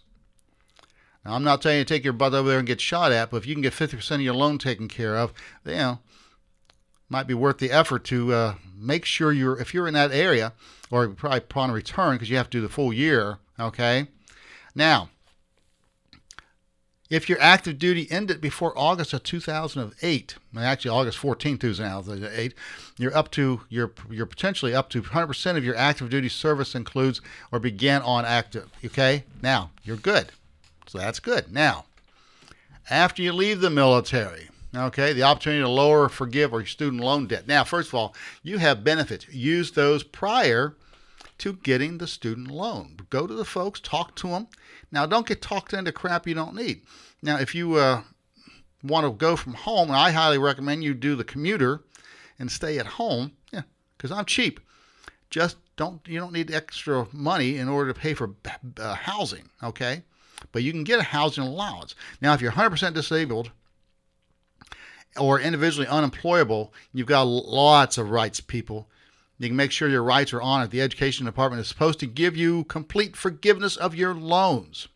Now, 1.25 1.33
I'm 1.33 1.43
not 1.43 1.61
telling 1.61 1.79
you 1.79 1.83
to 1.83 1.93
take 1.93 2.05
your 2.05 2.13
butt 2.13 2.33
over 2.33 2.47
there 2.47 2.59
and 2.59 2.67
get 2.67 2.79
shot 2.79 3.11
at, 3.11 3.31
but 3.31 3.37
if 3.37 3.45
you 3.45 3.53
can 3.53 3.61
get 3.61 3.73
50% 3.73 4.11
of 4.15 4.21
your 4.21 4.33
loan 4.33 4.57
taken 4.57 4.87
care 4.87 5.17
of, 5.17 5.33
you 5.65 5.75
know, 5.75 5.99
might 7.09 7.27
be 7.27 7.33
worth 7.33 7.57
the 7.57 7.71
effort 7.71 8.03
to 8.05 8.33
uh, 8.33 8.55
make 8.77 9.05
sure 9.05 9.31
you're, 9.31 9.59
if 9.59 9.73
you're 9.73 9.87
in 9.87 9.93
that 9.93 10.11
area, 10.11 10.53
or 10.91 11.07
probably 11.09 11.39
upon 11.39 11.71
return, 11.71 12.15
because 12.15 12.29
you 12.29 12.37
have 12.37 12.49
to 12.49 12.57
do 12.57 12.61
the 12.61 12.69
full 12.69 12.91
year, 12.91 13.37
okay? 13.59 14.07
Now, 14.75 15.09
if 17.09 17.29
your 17.29 17.39
active 17.39 17.79
duty 17.79 18.07
ended 18.11 18.41
before 18.41 18.77
August 18.77 19.13
of 19.13 19.23
2008, 19.23 20.35
actually 20.57 20.91
August 20.91 21.17
14, 21.17 21.57
2008, 21.57 22.53
you're 22.97 23.15
up 23.15 23.31
to 23.31 23.61
you're 23.69 23.91
you're 24.09 24.25
potentially 24.25 24.75
up 24.75 24.89
to 24.89 25.01
100% 25.01 25.57
of 25.57 25.63
your 25.63 25.75
active 25.75 26.09
duty 26.09 26.27
service 26.27 26.75
includes 26.75 27.21
or 27.51 27.59
began 27.59 28.01
on 28.01 28.25
active. 28.25 28.69
Okay, 28.83 29.23
now 29.41 29.71
you're 29.83 29.95
good, 29.95 30.31
so 30.85 30.97
that's 30.97 31.19
good. 31.19 31.51
Now, 31.51 31.85
after 32.89 33.21
you 33.21 33.31
leave 33.31 33.61
the 33.61 33.69
military, 33.69 34.49
okay, 34.77 35.13
the 35.13 35.23
opportunity 35.23 35.61
to 35.61 35.69
lower 35.69 36.03
or 36.03 36.09
forgive 36.09 36.53
or 36.53 36.65
student 36.65 37.01
loan 37.01 37.27
debt. 37.27 37.47
Now, 37.47 37.63
first 37.63 37.89
of 37.89 37.95
all, 37.95 38.15
you 38.43 38.57
have 38.57 38.83
benefits. 38.83 39.27
Use 39.29 39.71
those 39.71 40.03
prior 40.03 40.75
to 41.39 41.53
getting 41.53 41.97
the 41.97 42.07
student 42.07 42.49
loan. 42.49 42.97
Go 43.09 43.27
to 43.27 43.33
the 43.33 43.45
folks, 43.45 43.79
talk 43.79 44.15
to 44.17 44.29
them. 44.29 44.47
Now, 44.91 45.05
don't 45.05 45.27
get 45.27 45.41
talked 45.41 45.73
into 45.73 45.91
crap 45.91 46.27
you 46.27 46.33
don't 46.33 46.55
need. 46.55 46.81
Now, 47.21 47.37
if 47.37 47.53
you 47.53 47.75
uh, 47.75 48.01
want 48.83 49.05
to 49.05 49.11
go 49.11 49.35
from 49.35 49.53
home, 49.53 49.91
I 49.91 50.11
highly 50.11 50.37
recommend 50.37 50.83
you 50.83 50.93
do 50.93 51.15
the 51.15 51.23
commuter 51.23 51.83
and 52.39 52.51
stay 52.51 52.79
at 52.79 52.85
home. 52.85 53.33
Yeah, 53.51 53.63
because 53.97 54.11
I'm 54.11 54.25
cheap. 54.25 54.59
Just 55.29 55.57
don't 55.75 56.01
you 56.07 56.19
don't 56.19 56.33
need 56.33 56.51
extra 56.51 57.07
money 57.11 57.57
in 57.57 57.67
order 57.67 57.93
to 57.93 57.99
pay 57.99 58.13
for 58.13 58.33
uh, 58.79 58.95
housing. 58.95 59.49
Okay, 59.61 60.03
but 60.51 60.63
you 60.63 60.71
can 60.71 60.83
get 60.83 60.99
a 60.99 61.03
housing 61.03 61.43
allowance. 61.43 61.95
Now, 62.21 62.33
if 62.33 62.41
you're 62.41 62.51
100% 62.51 62.93
disabled 62.93 63.51
or 65.17 65.39
individually 65.39 65.87
unemployable, 65.87 66.73
you've 66.93 67.07
got 67.07 67.23
lots 67.23 67.97
of 67.97 68.11
rights, 68.11 68.39
people. 68.39 68.87
You 69.39 69.47
can 69.49 69.55
make 69.55 69.71
sure 69.71 69.87
your 69.87 70.03
rights 70.03 70.33
are 70.33 70.41
honored. 70.41 70.71
The 70.71 70.81
Education 70.81 71.25
Department 71.25 71.61
is 71.61 71.67
supposed 71.67 71.99
to 71.99 72.07
give 72.07 72.35
you 72.35 72.63
complete 72.63 73.15
forgiveness 73.15 73.77
of 73.77 73.95
your 73.95 74.13
loans. 74.15 74.87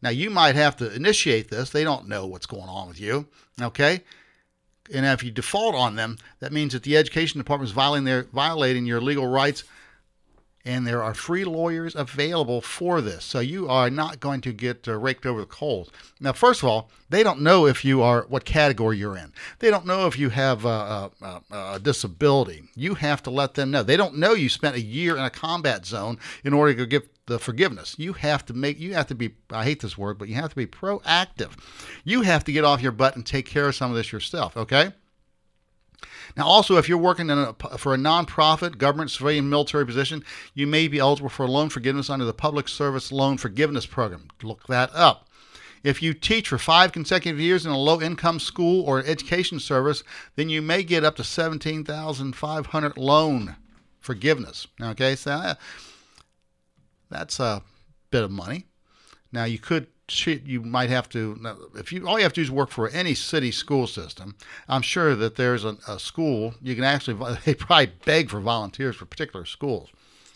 Now, 0.00 0.10
you 0.10 0.30
might 0.30 0.56
have 0.56 0.76
to 0.78 0.92
initiate 0.92 1.50
this. 1.50 1.70
They 1.70 1.84
don't 1.84 2.08
know 2.08 2.26
what's 2.26 2.46
going 2.46 2.68
on 2.68 2.88
with 2.88 3.00
you. 3.00 3.28
Okay? 3.60 4.02
And 4.92 5.06
if 5.06 5.22
you 5.22 5.30
default 5.30 5.74
on 5.74 5.96
them, 5.96 6.18
that 6.40 6.52
means 6.52 6.72
that 6.72 6.82
the 6.82 6.96
Education 6.96 7.38
Department 7.38 7.68
is 7.68 7.74
violating, 7.74 8.04
their, 8.04 8.24
violating 8.24 8.86
your 8.86 9.00
legal 9.00 9.26
rights 9.26 9.64
and 10.64 10.86
there 10.86 11.02
are 11.02 11.14
free 11.14 11.44
lawyers 11.44 11.94
available 11.96 12.60
for 12.60 13.00
this. 13.00 13.24
So 13.24 13.40
you 13.40 13.68
are 13.68 13.90
not 13.90 14.20
going 14.20 14.40
to 14.42 14.52
get 14.52 14.86
uh, 14.86 14.96
raked 14.96 15.26
over 15.26 15.40
the 15.40 15.46
coals. 15.46 15.90
Now, 16.20 16.32
first 16.32 16.62
of 16.62 16.68
all, 16.68 16.90
they 17.10 17.22
don't 17.22 17.40
know 17.40 17.66
if 17.66 17.84
you 17.84 18.02
are 18.02 18.26
what 18.28 18.44
category 18.44 18.98
you're 18.98 19.16
in. 19.16 19.32
They 19.58 19.70
don't 19.70 19.86
know 19.86 20.06
if 20.06 20.18
you 20.18 20.30
have 20.30 20.64
a, 20.64 21.10
a, 21.20 21.42
a, 21.50 21.80
disability. 21.80 22.64
You 22.76 22.94
have 22.94 23.22
to 23.24 23.30
let 23.30 23.54
them 23.54 23.70
know. 23.70 23.82
They 23.82 23.96
don't 23.96 24.16
know 24.16 24.32
you 24.32 24.48
spent 24.48 24.76
a 24.76 24.80
year 24.80 25.16
in 25.16 25.24
a 25.24 25.30
combat 25.30 25.84
zone 25.84 26.18
in 26.44 26.52
order 26.52 26.74
to 26.74 26.86
get 26.86 27.08
the 27.26 27.38
forgiveness. 27.38 27.96
You 27.98 28.12
have 28.14 28.44
to 28.46 28.54
make. 28.54 28.78
You 28.78 28.94
have 28.94 29.06
to 29.08 29.14
be. 29.14 29.34
I 29.50 29.64
hate 29.64 29.80
this 29.80 29.98
word, 29.98 30.18
but 30.18 30.28
you 30.28 30.34
have 30.36 30.50
to 30.50 30.56
be 30.56 30.66
proactive. 30.66 31.50
You 32.04 32.22
have 32.22 32.44
to 32.44 32.52
get 32.52 32.64
off 32.64 32.82
your 32.82 32.92
butt 32.92 33.16
and 33.16 33.24
take 33.24 33.46
care 33.46 33.68
of 33.68 33.74
some 33.74 33.90
of 33.90 33.96
this 33.96 34.12
yourself. 34.12 34.56
Okay. 34.56 34.92
Now, 36.36 36.46
also, 36.46 36.76
if 36.76 36.88
you're 36.88 36.98
working 36.98 37.30
a, 37.30 37.54
for 37.76 37.94
a 37.94 37.98
nonprofit, 37.98 38.78
government, 38.78 39.10
civilian, 39.10 39.48
military 39.48 39.84
position, 39.84 40.24
you 40.54 40.66
may 40.66 40.88
be 40.88 40.98
eligible 40.98 41.28
for 41.28 41.46
loan 41.48 41.68
forgiveness 41.68 42.10
under 42.10 42.24
the 42.24 42.32
Public 42.32 42.68
Service 42.68 43.12
Loan 43.12 43.38
Forgiveness 43.38 43.86
Program. 43.86 44.28
Look 44.42 44.66
that 44.66 44.90
up. 44.94 45.28
If 45.82 46.00
you 46.00 46.14
teach 46.14 46.48
for 46.48 46.58
five 46.58 46.92
consecutive 46.92 47.40
years 47.40 47.66
in 47.66 47.72
a 47.72 47.78
low 47.78 48.00
income 48.00 48.38
school 48.38 48.84
or 48.84 49.00
education 49.00 49.58
service, 49.58 50.04
then 50.36 50.48
you 50.48 50.62
may 50.62 50.82
get 50.84 51.04
up 51.04 51.16
to 51.16 51.24
17,500 51.24 52.96
loan 52.96 53.56
forgiveness. 53.98 54.66
Okay, 54.80 55.16
so 55.16 55.32
uh, 55.32 55.54
that's 57.10 57.40
a 57.40 57.62
bit 58.10 58.22
of 58.22 58.30
money. 58.30 58.66
Now 59.32 59.44
you 59.44 59.58
could 59.58 59.88
you 60.26 60.62
might 60.62 60.90
have 60.90 61.08
to 61.10 61.38
if 61.74 61.92
you 61.92 62.06
all 62.06 62.18
you 62.18 62.22
have 62.22 62.32
to 62.32 62.40
do 62.40 62.42
is 62.42 62.50
work 62.50 62.70
for 62.70 62.88
any 62.88 63.14
city 63.14 63.50
school 63.50 63.86
system. 63.86 64.36
I'm 64.68 64.82
sure 64.82 65.14
that 65.16 65.36
there's 65.36 65.64
a, 65.64 65.76
a 65.88 65.98
school 65.98 66.54
you 66.62 66.74
can 66.74 66.84
actually 66.84 67.36
they 67.44 67.54
probably 67.54 67.92
beg 68.04 68.30
for 68.30 68.40
volunteers 68.40 68.96
for 68.96 69.06
particular 69.06 69.44
schools 69.44 69.90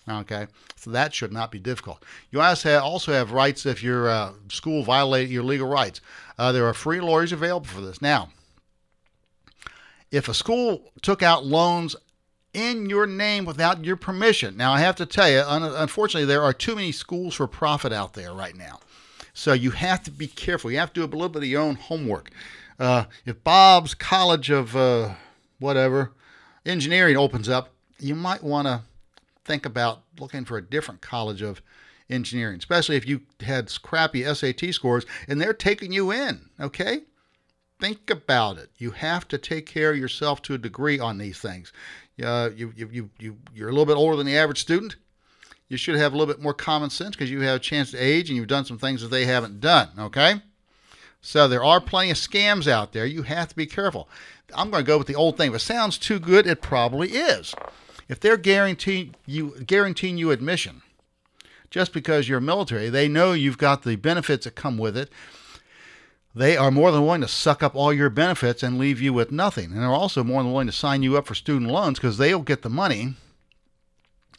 okay? 0.09 0.47
So 0.77 0.93
that 0.93 1.13
should 1.13 1.33
not 1.33 1.51
be 1.51 1.59
difficult. 1.59 2.05
You 2.31 2.41
also 2.41 3.13
have, 3.13 3.33
rights 3.33 3.67
if 3.67 3.83
your 3.83 4.09
uh, 4.09 4.35
school 4.49 4.85
violated 4.85 5.33
your 5.33 5.43
legal 5.43 5.67
rights. 5.69 6.01
Uh, 6.39 6.53
there 6.53 6.65
are 6.65 6.75
free 6.75 7.01
lawyers 7.01 7.33
available 7.33 7.67
for 7.67 7.81
this. 7.81 8.01
Now 8.01 8.29
if 10.11 10.29
a 10.29 10.35
school 10.35 10.93
took 11.03 11.23
out 11.23 11.45
loans 11.45 11.97
in 12.53 12.89
your 12.89 13.07
name 13.07 13.45
without 13.45 13.85
your 13.85 13.97
permission 13.97 14.57
now 14.57 14.73
i 14.73 14.79
have 14.79 14.97
to 14.97 15.05
tell 15.05 15.29
you 15.29 15.43
unfortunately 15.47 16.25
there 16.25 16.43
are 16.43 16.53
too 16.53 16.75
many 16.75 16.91
schools 16.93 17.35
for 17.35 17.47
profit 17.47 17.93
out 17.93 18.15
there 18.15 18.33
right 18.33 18.57
now 18.57 18.79
so 19.37 19.53
you 19.53 19.71
have 19.71 20.03
to 20.05 20.11
be 20.11 20.27
careful. 20.27 20.71
You 20.71 20.79
have 20.79 20.95
to 20.95 21.01
do 21.01 21.05
a 21.05 21.13
little 21.13 21.29
bit 21.29 21.43
of 21.43 21.49
your 21.49 21.61
own 21.61 21.77
homework. 21.77 22.31
Uh, 22.79 23.05
if 23.27 23.45
Bob's 23.45 23.93
College 23.93 24.49
of 24.49 24.75
uh, 24.75 25.15
whatever 25.59 26.13
engineering 26.65 27.19
opens 27.19 27.47
up, 27.47 27.69
you 28.01 28.15
might 28.15 28.43
want 28.43 28.67
to 28.67 28.81
think 29.45 29.67
about 29.67 30.03
looking 30.19 30.47
for 30.47 30.57
a 30.57 30.63
different 30.63 31.03
college 31.03 31.43
of 31.43 31.61
engineering, 32.09 32.57
especially 32.57 32.97
if 32.97 33.07
you 33.07 33.21
had 33.41 33.71
crappy 33.83 34.25
SAT 34.25 34.73
scores 34.73 35.05
and 35.29 35.39
they're 35.39 35.53
taking 35.53 35.93
you 35.93 36.11
in. 36.11 36.49
Okay? 36.59 37.03
Think 37.79 38.09
about 38.09 38.57
it. 38.57 38.71
You 38.79 38.93
have 38.93 39.29
to 39.29 39.37
take 39.37 39.67
care 39.67 39.91
of 39.91 39.99
yourself 39.99 40.41
to 40.43 40.55
a 40.55 40.59
degree 40.59 40.99
on 40.99 41.19
these 41.19 41.39
things. 41.39 41.75
Uh, 42.25 42.49
you, 42.57 42.73
you, 42.75 42.89
you, 42.91 43.11
you, 43.19 43.37
you're 43.55 43.69
a 43.69 43.73
little 43.73 43.85
bit 43.85 43.99
older 43.99 44.17
than 44.17 44.27
the 44.27 44.39
average 44.39 44.63
student 44.63 44.97
you 45.69 45.77
should 45.77 45.97
have 45.97 46.13
a 46.13 46.17
little 46.17 46.33
bit 46.33 46.43
more 46.43 46.55
common 46.55 46.91
sense 46.91 47.17
because 47.17 47.31
you 47.31 47.41
have 47.41 47.57
a 47.57 47.61
chance 47.61 47.91
to 47.91 47.99
age 47.99 48.31
and 48.31 48.37
you've 48.37 48.47
done 48.47 48.65
some 48.65 48.79
things 48.79 49.03
that 49.03 49.09
they 49.09 49.27
haven't 49.27 49.61
done. 49.61 49.89
Okay? 49.99 50.41
So 51.21 51.49
there 51.49 51.65
are 51.65 51.81
plenty 51.81 52.11
of 52.11 52.17
scams 52.17 52.69
out 52.69 52.93
there. 52.93 53.05
You 53.05 53.23
have 53.23 53.49
to 53.49 53.57
be 53.57 53.67
careful. 53.67 54.09
I'm 54.55 54.71
going 54.71 54.85
to 54.85 54.87
go 54.87 54.99
with 54.99 55.09
the 55.09 55.17
old 55.17 55.37
thing. 55.37 55.51
If 55.51 55.57
it 55.57 55.61
sounds 55.61 55.99
too 55.99 56.21
good, 56.21 56.47
it 56.47 56.63
probably 56.63 57.11
is. 57.11 57.55
If 58.09 58.21
they're 58.21 58.37
guaranteeing 58.37 59.17
you 59.27 59.57
guaranteeing 59.65 60.19
you 60.19 60.31
admission, 60.31 60.83
just 61.69 61.93
because 61.93 62.29
you're 62.29 62.41
military, 62.41 62.89
they 62.89 63.09
know 63.09 63.33
you've 63.33 63.59
got 63.59 63.83
the 63.83 63.97
benefits 63.97 64.45
that 64.45 64.55
come 64.55 64.79
with 64.79 64.97
it. 64.97 65.11
They 66.33 66.57
are 66.57 66.71
more 66.71 66.93
than 66.93 67.03
willing 67.03 67.23
to 67.23 67.29
suck 67.29 67.63
up 67.63 67.75
all 67.75 67.93
your 67.93 68.11
benefits 68.11 68.63
and 68.63 68.79
leave 68.79 69.01
you 69.01 69.13
with 69.13 69.33
nothing. 69.33 69.73
And 69.73 69.81
they're 69.81 69.89
also 69.89 70.23
more 70.23 70.43
than 70.43 70.53
willing 70.53 70.69
to 70.69 70.73
sign 70.73 71.03
you 71.03 71.17
up 71.17 71.27
for 71.27 71.35
student 71.35 71.71
loans 71.73 71.99
because 71.99 72.19
they'll 72.19 72.43
get 72.43 72.63
the 72.63 72.71
money 72.71 73.15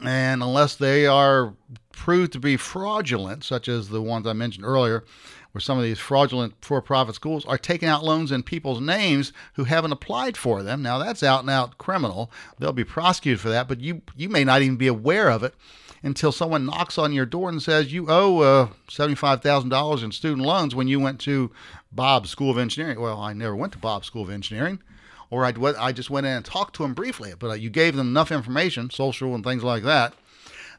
and 0.04 0.42
unless 0.42 0.76
they 0.76 1.06
are 1.06 1.54
proved 1.92 2.32
to 2.32 2.40
be 2.40 2.56
fraudulent, 2.56 3.44
such 3.44 3.68
as 3.68 3.88
the 3.88 4.00
ones 4.00 4.26
I 4.26 4.32
mentioned 4.32 4.64
earlier, 4.64 5.04
where 5.52 5.60
some 5.60 5.78
of 5.78 5.84
these 5.84 5.98
fraudulent 5.98 6.54
for 6.60 6.80
profit 6.80 7.14
schools 7.14 7.44
are 7.46 7.58
taking 7.58 7.88
out 7.88 8.04
loans 8.04 8.30
in 8.30 8.42
people's 8.42 8.80
names 8.80 9.32
who 9.54 9.64
haven't 9.64 9.92
applied 9.92 10.36
for 10.36 10.62
them. 10.62 10.82
Now, 10.82 10.98
that's 10.98 11.22
out 11.22 11.40
and 11.40 11.50
out 11.50 11.78
criminal. 11.78 12.30
They'll 12.58 12.72
be 12.72 12.84
prosecuted 12.84 13.40
for 13.40 13.48
that, 13.48 13.66
but 13.66 13.80
you, 13.80 14.02
you 14.16 14.28
may 14.28 14.44
not 14.44 14.62
even 14.62 14.76
be 14.76 14.86
aware 14.86 15.30
of 15.30 15.42
it 15.42 15.54
until 16.02 16.30
someone 16.30 16.66
knocks 16.66 16.98
on 16.98 17.12
your 17.12 17.26
door 17.26 17.48
and 17.48 17.60
says 17.60 17.92
you 17.92 18.06
owe 18.08 18.40
uh, 18.40 18.68
$75,000 18.88 20.04
in 20.04 20.12
student 20.12 20.46
loans 20.46 20.74
when 20.74 20.86
you 20.86 21.00
went 21.00 21.18
to 21.20 21.50
Bob's 21.90 22.30
School 22.30 22.50
of 22.50 22.58
Engineering. 22.58 23.00
Well, 23.00 23.20
I 23.20 23.32
never 23.32 23.56
went 23.56 23.72
to 23.72 23.78
Bob's 23.78 24.06
School 24.06 24.22
of 24.22 24.30
Engineering 24.30 24.80
or 25.30 25.44
I, 25.44 25.52
I 25.78 25.92
just 25.92 26.10
went 26.10 26.26
in 26.26 26.32
and 26.32 26.44
talked 26.44 26.76
to 26.76 26.82
them 26.82 26.94
briefly, 26.94 27.32
but 27.38 27.60
you 27.60 27.70
gave 27.70 27.96
them 27.96 28.08
enough 28.08 28.32
information, 28.32 28.90
social 28.90 29.34
and 29.34 29.44
things 29.44 29.62
like 29.62 29.82
that, 29.82 30.14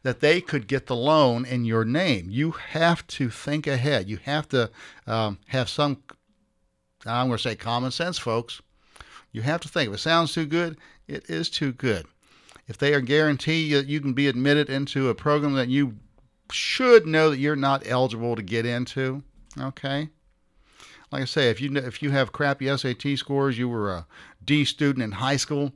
that 0.03 0.21
they 0.21 0.41
could 0.41 0.67
get 0.67 0.87
the 0.87 0.95
loan 0.95 1.45
in 1.45 1.65
your 1.65 1.85
name. 1.85 2.29
You 2.29 2.51
have 2.51 3.05
to 3.07 3.29
think 3.29 3.67
ahead. 3.67 4.09
You 4.09 4.17
have 4.23 4.47
to 4.49 4.71
um, 5.05 5.39
have 5.47 5.69
some, 5.69 6.01
I'm 7.05 7.27
going 7.27 7.37
to 7.37 7.43
say 7.43 7.55
common 7.55 7.91
sense, 7.91 8.17
folks. 8.17 8.61
You 9.31 9.41
have 9.43 9.61
to 9.61 9.67
think. 9.67 9.89
If 9.89 9.95
it 9.95 9.99
sounds 9.99 10.33
too 10.33 10.45
good, 10.45 10.77
it 11.07 11.29
is 11.29 11.49
too 11.49 11.71
good. 11.71 12.05
If 12.67 12.77
they 12.77 12.93
are 12.93 13.01
guaranteed 13.01 13.73
that 13.73 13.87
you 13.87 13.99
can 13.99 14.13
be 14.13 14.27
admitted 14.27 14.69
into 14.69 15.09
a 15.09 15.15
program 15.15 15.53
that 15.53 15.69
you 15.69 15.97
should 16.51 17.05
know 17.05 17.29
that 17.29 17.39
you're 17.39 17.55
not 17.55 17.83
eligible 17.85 18.35
to 18.35 18.41
get 18.41 18.65
into, 18.65 19.23
okay? 19.59 20.09
like 21.11 21.23
I 21.23 21.25
say, 21.25 21.49
if 21.49 21.59
you 21.59 21.75
if 21.75 22.03
you 22.03 22.11
have 22.11 22.31
crappy 22.31 22.75
SAT 22.75 23.17
scores, 23.17 23.57
you 23.57 23.67
were 23.67 23.91
a 23.91 24.05
D 24.49 24.65
student 24.65 25.03
in 25.03 25.11
high 25.11 25.35
school, 25.35 25.71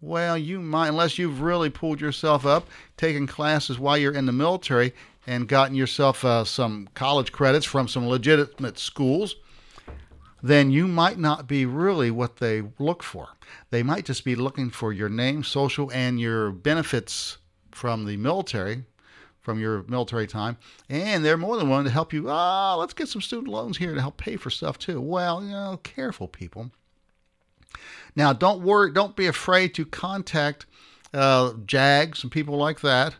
well, 0.00 0.36
you 0.36 0.60
might, 0.60 0.88
unless 0.88 1.16
you've 1.16 1.42
really 1.42 1.70
pulled 1.70 2.00
yourself 2.00 2.44
up, 2.44 2.66
taken 2.96 3.24
classes 3.24 3.78
while 3.78 3.96
you're 3.96 4.12
in 4.12 4.26
the 4.26 4.32
military, 4.32 4.92
and 5.28 5.46
gotten 5.46 5.76
yourself 5.76 6.24
uh, 6.24 6.42
some 6.42 6.88
college 6.94 7.30
credits 7.30 7.64
from 7.64 7.86
some 7.86 8.08
legitimate 8.08 8.80
schools, 8.80 9.36
then 10.42 10.72
you 10.72 10.88
might 10.88 11.20
not 11.20 11.46
be 11.46 11.66
really 11.66 12.10
what 12.10 12.38
they 12.38 12.64
look 12.80 13.04
for. 13.04 13.28
They 13.70 13.84
might 13.84 14.04
just 14.04 14.24
be 14.24 14.34
looking 14.34 14.70
for 14.70 14.92
your 14.92 15.08
name, 15.08 15.44
social, 15.44 15.88
and 15.92 16.18
your 16.20 16.50
benefits 16.50 17.38
from 17.70 18.06
the 18.06 18.16
military 18.16 18.82
from 19.40 19.60
your 19.60 19.84
military 19.84 20.26
time, 20.26 20.56
and 20.88 21.24
they're 21.24 21.36
more 21.36 21.56
than 21.56 21.70
willing 21.70 21.84
to 21.84 21.90
help 21.92 22.12
you. 22.12 22.28
Ah, 22.28 22.74
let's 22.74 22.92
get 22.92 23.06
some 23.06 23.22
student 23.22 23.46
loans 23.46 23.78
here 23.78 23.94
to 23.94 24.00
help 24.00 24.16
pay 24.16 24.34
for 24.34 24.50
stuff 24.50 24.76
too. 24.76 25.00
Well, 25.00 25.40
you 25.44 25.52
know, 25.52 25.78
careful 25.84 26.26
people. 26.26 26.72
Now, 28.14 28.32
don't 28.32 28.62
worry, 28.62 28.92
don't 28.92 29.16
be 29.16 29.26
afraid 29.26 29.74
to 29.74 29.84
contact 29.84 30.66
uh, 31.12 31.52
JAGs 31.66 32.22
and 32.22 32.32
people 32.32 32.56
like 32.56 32.80
that. 32.80 33.16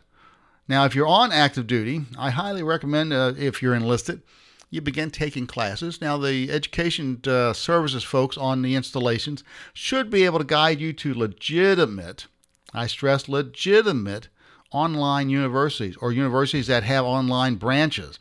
Now, 0.67 0.85
if 0.85 0.95
you're 0.95 1.07
on 1.07 1.31
active 1.31 1.67
duty, 1.67 2.05
I 2.17 2.31
highly 2.31 2.63
recommend 2.63 3.13
uh, 3.13 3.33
if 3.37 3.61
you're 3.61 3.75
enlisted, 3.75 4.21
you 4.69 4.81
begin 4.81 5.11
taking 5.11 5.47
classes. 5.47 6.01
Now, 6.01 6.17
the 6.17 6.51
education 6.51 7.21
uh, 7.25 7.53
services 7.53 8.03
folks 8.03 8.37
on 8.37 8.61
the 8.61 8.75
installations 8.75 9.43
should 9.73 10.09
be 10.09 10.25
able 10.25 10.39
to 10.39 10.45
guide 10.45 10.81
you 10.81 10.91
to 10.93 11.13
legitimate, 11.13 12.27
I 12.73 12.87
stress 12.87 13.29
legitimate 13.29 14.27
online 14.71 15.29
universities 15.29 15.95
or 16.01 16.11
universities 16.11 16.67
that 16.67 16.83
have 16.83 17.05
online 17.05 17.55
branches. 17.55 18.19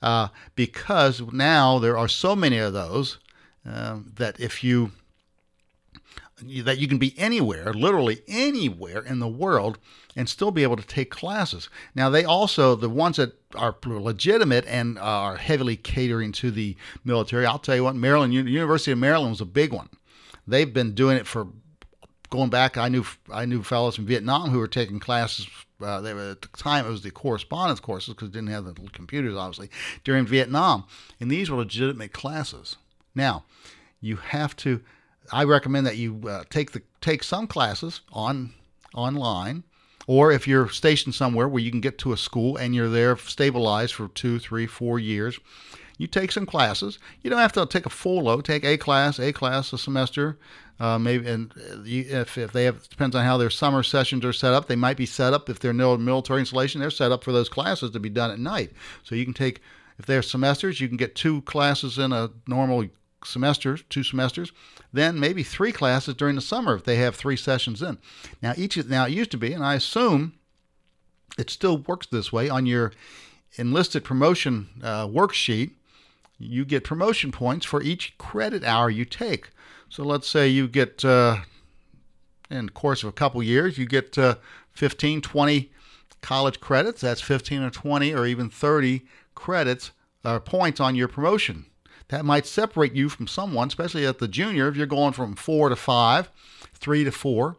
Uh, 0.00 0.28
because 0.54 1.20
now 1.32 1.78
there 1.78 1.96
are 1.96 2.08
so 2.08 2.36
many 2.36 2.58
of 2.58 2.72
those 2.72 3.18
uh, 3.66 3.98
that 4.16 4.38
if 4.38 4.62
you 4.62 4.92
that 6.62 6.78
you 6.78 6.88
can 6.88 6.98
be 6.98 7.14
anywhere, 7.18 7.72
literally 7.72 8.22
anywhere 8.28 9.00
in 9.00 9.18
the 9.18 9.28
world, 9.28 9.78
and 10.16 10.28
still 10.28 10.50
be 10.50 10.62
able 10.62 10.76
to 10.76 10.86
take 10.86 11.10
classes. 11.10 11.68
Now, 11.94 12.10
they 12.10 12.24
also, 12.24 12.74
the 12.74 12.88
ones 12.88 13.16
that 13.16 13.32
are 13.54 13.74
legitimate 13.84 14.64
and 14.66 14.98
are 14.98 15.36
heavily 15.36 15.76
catering 15.76 16.32
to 16.32 16.50
the 16.50 16.76
military, 17.04 17.46
I'll 17.46 17.58
tell 17.58 17.76
you 17.76 17.84
what, 17.84 17.96
Maryland, 17.96 18.32
University 18.32 18.92
of 18.92 18.98
Maryland 18.98 19.30
was 19.30 19.40
a 19.40 19.46
big 19.46 19.72
one. 19.72 19.88
They've 20.46 20.72
been 20.72 20.94
doing 20.94 21.16
it 21.16 21.26
for 21.26 21.48
going 22.30 22.50
back. 22.50 22.76
I 22.76 22.88
knew 22.88 23.04
I 23.32 23.46
knew 23.46 23.62
fellows 23.62 23.96
from 23.96 24.06
Vietnam 24.06 24.50
who 24.50 24.58
were 24.58 24.68
taking 24.68 25.00
classes 25.00 25.48
uh, 25.84 26.00
they 26.00 26.14
were, 26.14 26.30
at 26.30 26.42
the 26.42 26.48
time 26.56 26.86
it 26.86 26.90
was 26.90 27.02
the 27.02 27.10
correspondence 27.10 27.80
courses 27.80 28.14
because 28.14 28.30
didn't 28.30 28.48
have 28.48 28.64
the 28.64 28.74
computers 28.92 29.36
obviously 29.36 29.70
during 30.04 30.26
Vietnam, 30.26 30.84
and 31.20 31.30
these 31.30 31.50
were 31.50 31.58
legitimate 31.58 32.12
classes. 32.12 32.76
Now, 33.14 33.44
you 34.00 34.16
have 34.16 34.56
to. 34.56 34.80
I 35.32 35.44
recommend 35.44 35.86
that 35.86 35.96
you 35.96 36.20
uh, 36.28 36.44
take 36.50 36.72
the 36.72 36.82
take 37.00 37.22
some 37.22 37.46
classes 37.46 38.00
on 38.12 38.52
online, 38.94 39.64
or 40.06 40.32
if 40.32 40.46
you're 40.46 40.68
stationed 40.68 41.14
somewhere 41.14 41.48
where 41.48 41.62
you 41.62 41.70
can 41.70 41.80
get 41.80 41.98
to 41.98 42.12
a 42.12 42.16
school 42.16 42.56
and 42.56 42.74
you're 42.74 42.88
there 42.88 43.16
stabilized 43.16 43.94
for 43.94 44.08
two, 44.08 44.38
three, 44.38 44.66
four 44.66 44.98
years, 44.98 45.38
You 45.98 46.06
take 46.06 46.32
some 46.32 46.46
classes. 46.46 46.98
You 47.22 47.30
don't 47.30 47.38
have 47.38 47.52
to 47.52 47.66
take 47.66 47.86
a 47.86 47.90
full 47.90 48.24
load. 48.24 48.44
Take 48.44 48.64
a 48.64 48.76
class, 48.76 49.18
a 49.20 49.32
class 49.32 49.72
a 49.72 49.78
semester. 49.78 50.38
Uh, 50.80 50.98
maybe 50.98 51.28
and 51.28 51.54
you, 51.84 52.04
if, 52.08 52.36
if 52.36 52.52
they 52.52 52.64
have 52.64 52.88
depends 52.88 53.14
on 53.14 53.24
how 53.24 53.36
their 53.36 53.50
summer 53.50 53.84
sessions 53.84 54.24
are 54.24 54.32
set 54.32 54.52
up. 54.52 54.66
They 54.66 54.76
might 54.76 54.96
be 54.96 55.06
set 55.06 55.32
up 55.32 55.48
if 55.48 55.60
they're 55.60 55.72
no 55.72 55.96
military 55.96 56.40
installation. 56.40 56.80
They're 56.80 56.90
set 56.90 57.12
up 57.12 57.22
for 57.22 57.30
those 57.32 57.48
classes 57.48 57.92
to 57.92 58.00
be 58.00 58.10
done 58.10 58.32
at 58.32 58.40
night. 58.40 58.72
So 59.04 59.14
you 59.14 59.24
can 59.24 59.34
take 59.34 59.60
if 59.98 60.06
they're 60.06 60.22
semesters, 60.22 60.80
you 60.80 60.88
can 60.88 60.96
get 60.96 61.14
two 61.14 61.42
classes 61.42 61.98
in 61.98 62.12
a 62.12 62.30
normal 62.48 62.86
semester, 63.24 63.76
two 63.76 64.02
semesters, 64.02 64.50
then 64.94 65.18
maybe 65.18 65.42
three 65.42 65.72
classes 65.72 66.14
during 66.14 66.36
the 66.36 66.40
summer 66.40 66.76
if 66.76 66.84
they 66.84 66.96
have 66.96 67.16
three 67.16 67.36
sessions 67.36 67.82
in. 67.82 67.98
Now 68.40 68.54
each 68.56 68.76
now 68.86 69.06
it 69.06 69.12
used 69.12 69.32
to 69.32 69.36
be, 69.36 69.52
and 69.52 69.64
I 69.64 69.74
assume 69.74 70.34
it 71.36 71.50
still 71.50 71.78
works 71.78 72.06
this 72.06 72.32
way 72.32 72.48
on 72.48 72.64
your 72.64 72.92
enlisted 73.56 74.04
promotion 74.04 74.68
uh, 74.82 75.08
worksheet. 75.08 75.72
You 76.38 76.64
get 76.64 76.84
promotion 76.84 77.32
points 77.32 77.66
for 77.66 77.82
each 77.82 78.16
credit 78.18 78.62
hour 78.62 78.88
you 78.88 79.04
take. 79.04 79.50
So 79.88 80.04
let's 80.04 80.28
say 80.28 80.48
you 80.48 80.68
get 80.68 81.04
uh, 81.04 81.38
in 82.48 82.66
the 82.66 82.72
course 82.72 83.02
of 83.02 83.08
a 83.08 83.12
couple 83.12 83.42
years, 83.42 83.78
you 83.78 83.86
get 83.86 84.16
uh, 84.16 84.36
15, 84.72 85.22
20 85.22 85.72
college 86.20 86.60
credits. 86.60 87.00
That's 87.00 87.20
15 87.20 87.62
or 87.62 87.70
20 87.70 88.14
or 88.14 88.26
even 88.26 88.48
30 88.48 89.02
credits 89.34 89.90
or 90.24 90.38
points 90.38 90.78
on 90.78 90.94
your 90.94 91.08
promotion 91.08 91.66
that 92.08 92.24
might 92.24 92.46
separate 92.46 92.94
you 92.94 93.08
from 93.08 93.26
someone, 93.26 93.68
especially 93.68 94.06
at 94.06 94.18
the 94.18 94.28
junior, 94.28 94.68
if 94.68 94.76
you're 94.76 94.86
going 94.86 95.12
from 95.12 95.34
four 95.34 95.68
to 95.68 95.76
five, 95.76 96.28
three 96.74 97.04
to 97.04 97.10
four, 97.10 97.56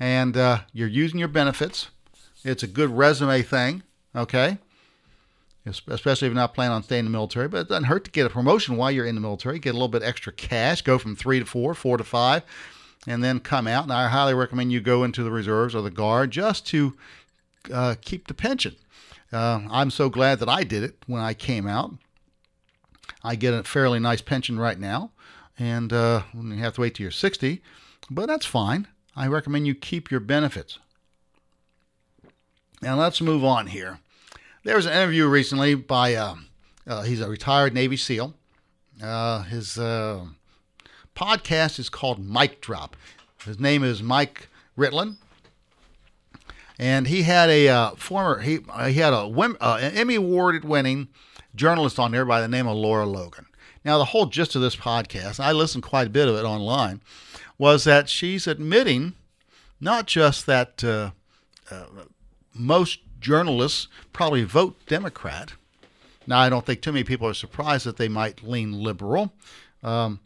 and 0.00 0.36
uh, 0.36 0.60
you're 0.72 0.88
using 0.88 1.18
your 1.18 1.28
benefits. 1.28 1.88
It's 2.44 2.62
a 2.62 2.66
good 2.66 2.90
resume 2.90 3.42
thing, 3.42 3.82
okay? 4.14 4.58
Especially 5.66 6.26
if 6.26 6.32
you're 6.32 6.34
not 6.34 6.54
planning 6.54 6.74
on 6.74 6.82
staying 6.82 7.00
in 7.00 7.04
the 7.06 7.10
military, 7.10 7.48
but 7.48 7.62
it 7.62 7.68
doesn't 7.68 7.84
hurt 7.84 8.04
to 8.04 8.10
get 8.10 8.26
a 8.26 8.30
promotion 8.30 8.76
while 8.76 8.90
you're 8.90 9.06
in 9.06 9.14
the 9.14 9.20
military. 9.20 9.58
Get 9.58 9.70
a 9.70 9.72
little 9.72 9.88
bit 9.88 10.02
extra 10.02 10.32
cash, 10.32 10.82
go 10.82 10.98
from 10.98 11.16
three 11.16 11.38
to 11.38 11.46
four, 11.46 11.74
four 11.74 11.96
to 11.96 12.04
five, 12.04 12.42
and 13.06 13.24
then 13.24 13.40
come 13.40 13.66
out. 13.66 13.84
And 13.84 13.92
I 13.92 14.08
highly 14.08 14.34
recommend 14.34 14.72
you 14.72 14.80
go 14.80 15.04
into 15.04 15.22
the 15.22 15.30
reserves 15.30 15.74
or 15.74 15.80
the 15.80 15.90
guard 15.90 16.32
just 16.32 16.66
to 16.68 16.94
uh, 17.72 17.94
keep 18.00 18.26
the 18.26 18.34
pension. 18.34 18.76
Uh, 19.32 19.62
I'm 19.70 19.90
so 19.90 20.10
glad 20.10 20.38
that 20.40 20.48
I 20.48 20.64
did 20.64 20.82
it 20.82 20.96
when 21.06 21.22
I 21.22 21.32
came 21.32 21.66
out. 21.66 21.94
I 23.24 23.34
get 23.36 23.54
a 23.54 23.64
fairly 23.64 23.98
nice 23.98 24.20
pension 24.20 24.58
right 24.58 24.78
now, 24.78 25.10
and 25.58 25.92
uh, 25.92 26.22
you 26.34 26.56
have 26.56 26.74
to 26.74 26.82
wait 26.82 26.94
till 26.94 27.04
you're 27.04 27.10
60, 27.10 27.62
but 28.10 28.26
that's 28.26 28.44
fine. 28.44 28.86
I 29.16 29.26
recommend 29.28 29.66
you 29.66 29.74
keep 29.74 30.10
your 30.10 30.20
benefits. 30.20 30.78
Now 32.82 32.96
let's 32.96 33.22
move 33.22 33.42
on 33.42 33.68
here. 33.68 34.00
There 34.62 34.76
was 34.76 34.84
an 34.84 34.92
interview 34.92 35.26
recently 35.26 35.74
by 35.74 36.14
uh, 36.14 36.34
uh, 36.86 37.02
he's 37.02 37.20
a 37.20 37.28
retired 37.28 37.72
Navy 37.72 37.96
SEAL. 37.96 38.34
Uh, 39.02 39.42
his 39.44 39.78
uh, 39.78 40.26
podcast 41.16 41.78
is 41.78 41.88
called 41.88 42.24
Mike 42.24 42.60
Drop. 42.60 42.96
His 43.44 43.58
name 43.58 43.82
is 43.82 44.02
Mike 44.02 44.48
Ritland, 44.76 45.16
and 46.78 47.06
he 47.06 47.22
had 47.22 47.48
a 47.48 47.68
uh, 47.68 47.90
former 47.92 48.40
he 48.40 48.58
he 48.86 48.94
had 48.94 49.12
a 49.12 49.26
uh, 49.26 49.76
Emmy 49.80 50.16
award 50.16 50.64
winning 50.64 51.08
journalist 51.54 51.98
on 51.98 52.12
there 52.12 52.24
by 52.24 52.40
the 52.40 52.48
name 52.48 52.66
of 52.66 52.76
Lara 52.76 53.06
Logan. 53.06 53.46
Now, 53.84 53.98
the 53.98 54.06
whole 54.06 54.26
gist 54.26 54.54
of 54.56 54.62
this 54.62 54.76
podcast, 54.76 55.38
I 55.38 55.52
listened 55.52 55.84
quite 55.84 56.06
a 56.06 56.10
bit 56.10 56.28
of 56.28 56.36
it 56.36 56.44
online, 56.44 57.02
was 57.58 57.84
that 57.84 58.08
she's 58.08 58.46
admitting 58.46 59.14
not 59.80 60.06
just 60.06 60.46
that 60.46 60.82
uh, 60.82 61.10
uh, 61.70 61.84
most 62.54 63.00
journalists 63.20 63.88
probably 64.12 64.44
vote 64.44 64.76
Democrat. 64.86 65.52
Now, 66.26 66.38
I 66.38 66.48
don't 66.48 66.64
think 66.64 66.80
too 66.80 66.92
many 66.92 67.04
people 67.04 67.28
are 67.28 67.34
surprised 67.34 67.84
that 67.84 67.98
they 67.98 68.08
might 68.08 68.42
lean 68.42 68.72
liberal, 68.72 69.32
um, 69.82 70.20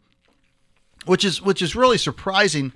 which 1.05 1.25
is 1.25 1.41
which 1.41 1.61
is 1.61 1.75
really 1.75 1.97
surprising 1.97 2.71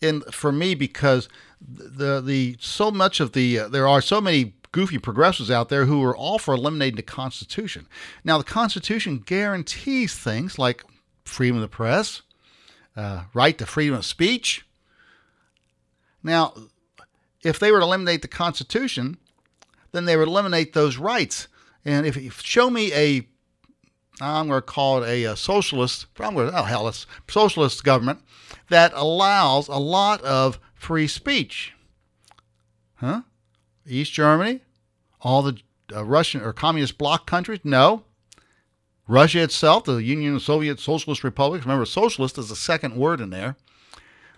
in 0.00 0.20
for 0.30 0.52
me 0.52 0.74
because 0.74 1.28
the 1.60 2.20
the 2.20 2.56
so 2.60 2.90
much 2.90 3.20
of 3.20 3.32
the 3.32 3.60
uh, 3.60 3.68
there 3.68 3.88
are 3.88 4.02
so 4.02 4.20
many 4.20 4.54
goofy 4.76 4.98
progressives 4.98 5.50
out 5.50 5.70
there 5.70 5.86
who 5.86 6.04
are 6.04 6.14
all 6.14 6.38
for 6.38 6.52
eliminating 6.52 6.96
the 6.96 7.02
Constitution. 7.02 7.88
Now, 8.24 8.36
the 8.36 8.44
Constitution 8.44 9.22
guarantees 9.24 10.14
things 10.14 10.58
like 10.58 10.84
freedom 11.24 11.56
of 11.56 11.62
the 11.62 11.68
press, 11.68 12.20
uh, 12.94 13.22
right 13.32 13.56
to 13.56 13.64
freedom 13.64 13.96
of 13.96 14.04
speech. 14.04 14.66
Now, 16.22 16.52
if 17.42 17.58
they 17.58 17.72
were 17.72 17.78
to 17.78 17.86
eliminate 17.86 18.20
the 18.20 18.28
Constitution, 18.28 19.16
then 19.92 20.04
they 20.04 20.14
would 20.14 20.28
eliminate 20.28 20.74
those 20.74 20.98
rights. 20.98 21.48
And 21.86 22.04
if 22.06 22.14
you 22.14 22.28
show 22.28 22.68
me 22.68 22.92
a, 22.92 23.26
I'm 24.20 24.48
going 24.48 24.58
to 24.58 24.60
call 24.60 25.02
it 25.02 25.08
a, 25.08 25.24
a 25.24 25.36
socialist, 25.36 26.04
I'm 26.20 26.34
going 26.34 26.50
to, 26.50 26.58
oh 26.58 26.64
hell, 26.64 26.86
it's 26.86 27.06
socialist 27.30 27.82
government 27.82 28.20
that 28.68 28.92
allows 28.94 29.68
a 29.68 29.78
lot 29.78 30.20
of 30.20 30.60
free 30.74 31.06
speech. 31.06 31.72
Huh? 32.96 33.22
East 33.86 34.12
Germany, 34.12 34.60
all 35.20 35.42
the 35.42 35.58
uh, 35.94 36.04
Russian 36.04 36.42
or 36.42 36.52
communist 36.52 36.98
bloc 36.98 37.26
countries? 37.26 37.60
No. 37.64 38.04
Russia 39.08 39.42
itself, 39.42 39.84
the 39.84 40.02
Union 40.02 40.34
of 40.34 40.42
Soviet 40.42 40.80
Socialist 40.80 41.22
Republics. 41.22 41.64
Remember, 41.64 41.84
socialist 41.84 42.38
is 42.38 42.48
the 42.48 42.56
second 42.56 42.96
word 42.96 43.20
in 43.20 43.30
there. 43.30 43.56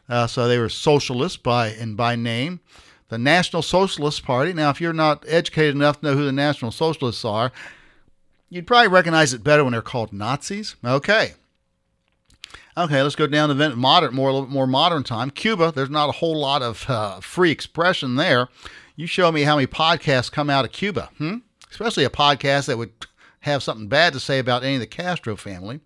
Uh, 0.08 0.26
so 0.26 0.46
they 0.46 0.58
were 0.58 0.68
socialists 0.68 1.36
by 1.36 1.68
and 1.68 1.96
by 1.96 2.16
name. 2.16 2.60
The 3.08 3.18
National 3.18 3.62
Socialist 3.62 4.22
Party. 4.22 4.52
Now, 4.52 4.68
if 4.68 4.80
you're 4.80 4.92
not 4.92 5.24
educated 5.26 5.74
enough 5.74 6.00
to 6.00 6.06
know 6.06 6.14
who 6.14 6.26
the 6.26 6.32
National 6.32 6.70
Socialists 6.70 7.24
are, 7.24 7.50
you'd 8.50 8.66
probably 8.66 8.88
recognize 8.88 9.32
it 9.32 9.42
better 9.42 9.64
when 9.64 9.72
they're 9.72 9.80
called 9.80 10.12
Nazis. 10.12 10.76
Okay. 10.84 11.32
Okay, 12.78 13.02
let's 13.02 13.16
go 13.16 13.26
down 13.26 13.48
to 13.48 13.76
modern, 13.76 14.14
more 14.14 14.28
a 14.28 14.32
little 14.32 14.46
bit 14.46 14.54
more 14.54 14.68
modern 14.68 15.02
time. 15.02 15.30
Cuba. 15.30 15.72
There's 15.74 15.90
not 15.90 16.08
a 16.08 16.12
whole 16.12 16.38
lot 16.38 16.62
of 16.62 16.88
uh, 16.88 17.18
free 17.18 17.50
expression 17.50 18.14
there. 18.14 18.46
You 18.94 19.08
show 19.08 19.32
me 19.32 19.42
how 19.42 19.56
many 19.56 19.66
podcasts 19.66 20.30
come 20.30 20.48
out 20.48 20.64
of 20.64 20.70
Cuba, 20.70 21.10
hmm? 21.18 21.38
especially 21.72 22.04
a 22.04 22.10
podcast 22.10 22.66
that 22.66 22.78
would 22.78 22.92
have 23.40 23.64
something 23.64 23.88
bad 23.88 24.12
to 24.12 24.20
say 24.20 24.38
about 24.38 24.62
any 24.62 24.74
of 24.74 24.80
the 24.80 24.86
Castro 24.86 25.34
family. 25.34 25.80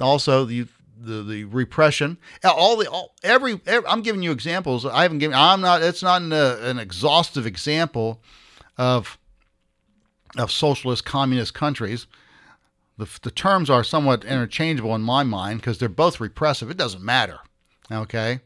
Also, 0.00 0.44
the 0.44 0.66
the, 1.00 1.22
the 1.22 1.44
repression, 1.44 2.18
all 2.44 2.76
the 2.76 2.90
all, 2.90 3.14
every, 3.22 3.60
every, 3.66 3.88
I'm 3.88 4.02
giving 4.02 4.22
you 4.22 4.32
examples. 4.32 4.84
I 4.84 5.02
haven't 5.02 5.18
given. 5.18 5.34
I'm 5.34 5.62
not. 5.62 5.80
It's 5.80 6.02
not 6.02 6.20
an, 6.20 6.32
uh, 6.32 6.58
an 6.60 6.78
exhaustive 6.78 7.46
example 7.46 8.20
of 8.76 9.18
of 10.36 10.52
socialist 10.52 11.06
communist 11.06 11.54
countries. 11.54 12.06
The, 12.98 13.08
the 13.22 13.30
terms 13.30 13.70
are 13.70 13.82
somewhat 13.82 14.24
interchangeable 14.24 14.94
in 14.94 15.02
my 15.02 15.22
mind 15.22 15.60
because 15.60 15.78
they're 15.78 15.88
both 15.88 16.20
repressive. 16.20 16.70
It 16.70 16.76
doesn't 16.76 17.02
matter. 17.02 17.40
Okay, 17.90 18.40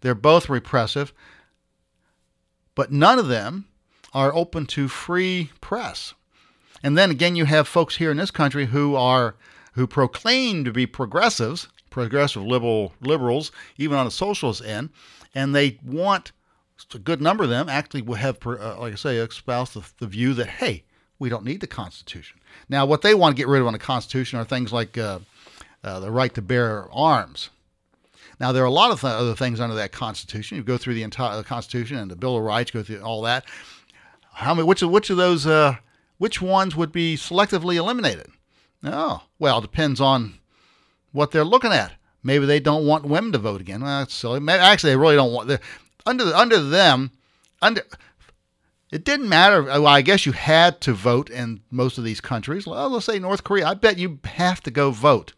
they're 0.00 0.14
both 0.14 0.48
repressive 0.48 1.12
but 2.74 2.92
none 2.92 3.18
of 3.18 3.28
them 3.28 3.66
are 4.12 4.34
open 4.34 4.66
to 4.66 4.88
free 4.88 5.50
press. 5.60 6.14
And 6.82 6.98
then 6.98 7.10
again, 7.10 7.36
you 7.36 7.44
have 7.44 7.68
folks 7.68 7.96
here 7.96 8.10
in 8.10 8.16
this 8.16 8.30
country 8.30 8.66
who 8.66 8.94
are 8.96 9.36
who 9.74 9.86
proclaim 9.86 10.64
to 10.64 10.72
be 10.72 10.86
progressives, 10.86 11.68
progressive 11.88 12.42
liberal 12.42 12.92
liberals, 13.00 13.52
even 13.78 13.96
on 13.96 14.04
the 14.04 14.10
socialist 14.10 14.62
end, 14.62 14.90
and 15.34 15.54
they 15.54 15.78
want 15.82 16.32
a 16.94 16.98
good 16.98 17.22
number 17.22 17.44
of 17.44 17.50
them 17.50 17.68
actually 17.68 18.02
will 18.02 18.16
have, 18.16 18.44
uh, 18.44 18.78
like 18.78 18.92
I 18.92 18.96
say, 18.96 19.16
espouse 19.16 19.72
the, 19.72 19.82
the, 19.98 20.06
view 20.06 20.34
that 20.34 20.48
hey, 20.48 20.84
we 21.18 21.28
don't 21.28 21.44
need 21.44 21.60
the 21.60 21.66
Constitution. 21.66 22.38
Now, 22.68 22.86
what 22.86 23.02
they 23.02 23.14
want 23.14 23.36
to 23.36 23.40
get 23.40 23.48
rid 23.48 23.60
of 23.60 23.66
on 23.66 23.72
the 23.72 23.78
Constitution 23.78 24.38
are 24.38 24.44
things 24.44 24.72
like 24.72 24.96
uh, 24.96 25.20
uh, 25.84 26.00
the 26.00 26.10
right 26.10 26.32
to 26.34 26.42
bear 26.42 26.88
arms. 26.92 27.50
Now, 28.40 28.52
there 28.52 28.62
are 28.62 28.66
a 28.66 28.70
lot 28.70 28.90
of 28.90 29.00
th- 29.00 29.12
other 29.12 29.34
things 29.34 29.60
under 29.60 29.76
that 29.76 29.92
Constitution. 29.92 30.56
You 30.56 30.64
go 30.64 30.78
through 30.78 30.94
the 30.94 31.02
entire 31.02 31.36
the 31.36 31.44
Constitution 31.44 31.98
and 31.98 32.10
the 32.10 32.16
Bill 32.16 32.36
of 32.36 32.42
Rights, 32.42 32.70
go 32.70 32.82
through 32.82 33.00
all 33.00 33.22
that. 33.22 33.44
How 34.32 34.54
many? 34.54 34.66
Which 34.66 34.82
of 34.82 34.90
which 34.90 35.10
of 35.10 35.16
those? 35.16 35.46
Uh, 35.46 35.76
which 36.18 36.40
ones 36.40 36.74
would 36.76 36.92
be 36.92 37.16
selectively 37.16 37.76
eliminated? 37.76 38.28
Oh, 38.84 39.22
well, 39.38 39.60
depends 39.60 40.00
on 40.00 40.38
what 41.12 41.30
they're 41.30 41.44
looking 41.44 41.72
at. 41.72 41.92
Maybe 42.22 42.46
they 42.46 42.60
don't 42.60 42.86
want 42.86 43.04
women 43.04 43.32
to 43.32 43.38
vote 43.38 43.60
again. 43.60 43.82
Well, 43.82 44.00
that's 44.00 44.14
silly. 44.14 44.40
Maybe, 44.40 44.60
actually, 44.60 44.90
they 44.90 44.96
really 44.96 45.16
don't 45.16 45.32
want. 45.32 45.48
The, 45.48 45.60
under 46.06 46.24
under 46.34 46.60
them, 46.60 47.10
under 47.60 47.82
it 48.92 49.04
didn't 49.04 49.28
matter. 49.28 49.62
Uh, 49.62 49.80
well, 49.80 49.86
I 49.86 50.02
guess 50.02 50.26
you 50.26 50.32
had 50.32 50.80
to 50.82 50.92
vote 50.92 51.30
in 51.30 51.62
most 51.70 51.96
of 51.96 52.04
these 52.04 52.20
countries. 52.20 52.66
Well, 52.66 52.90
let's 52.90 53.06
say 53.06 53.18
North 53.18 53.42
Korea. 53.42 53.66
I 53.66 53.74
bet 53.74 53.98
you 53.98 54.20
have 54.24 54.62
to 54.64 54.70
go 54.70 54.90
vote, 54.90 55.32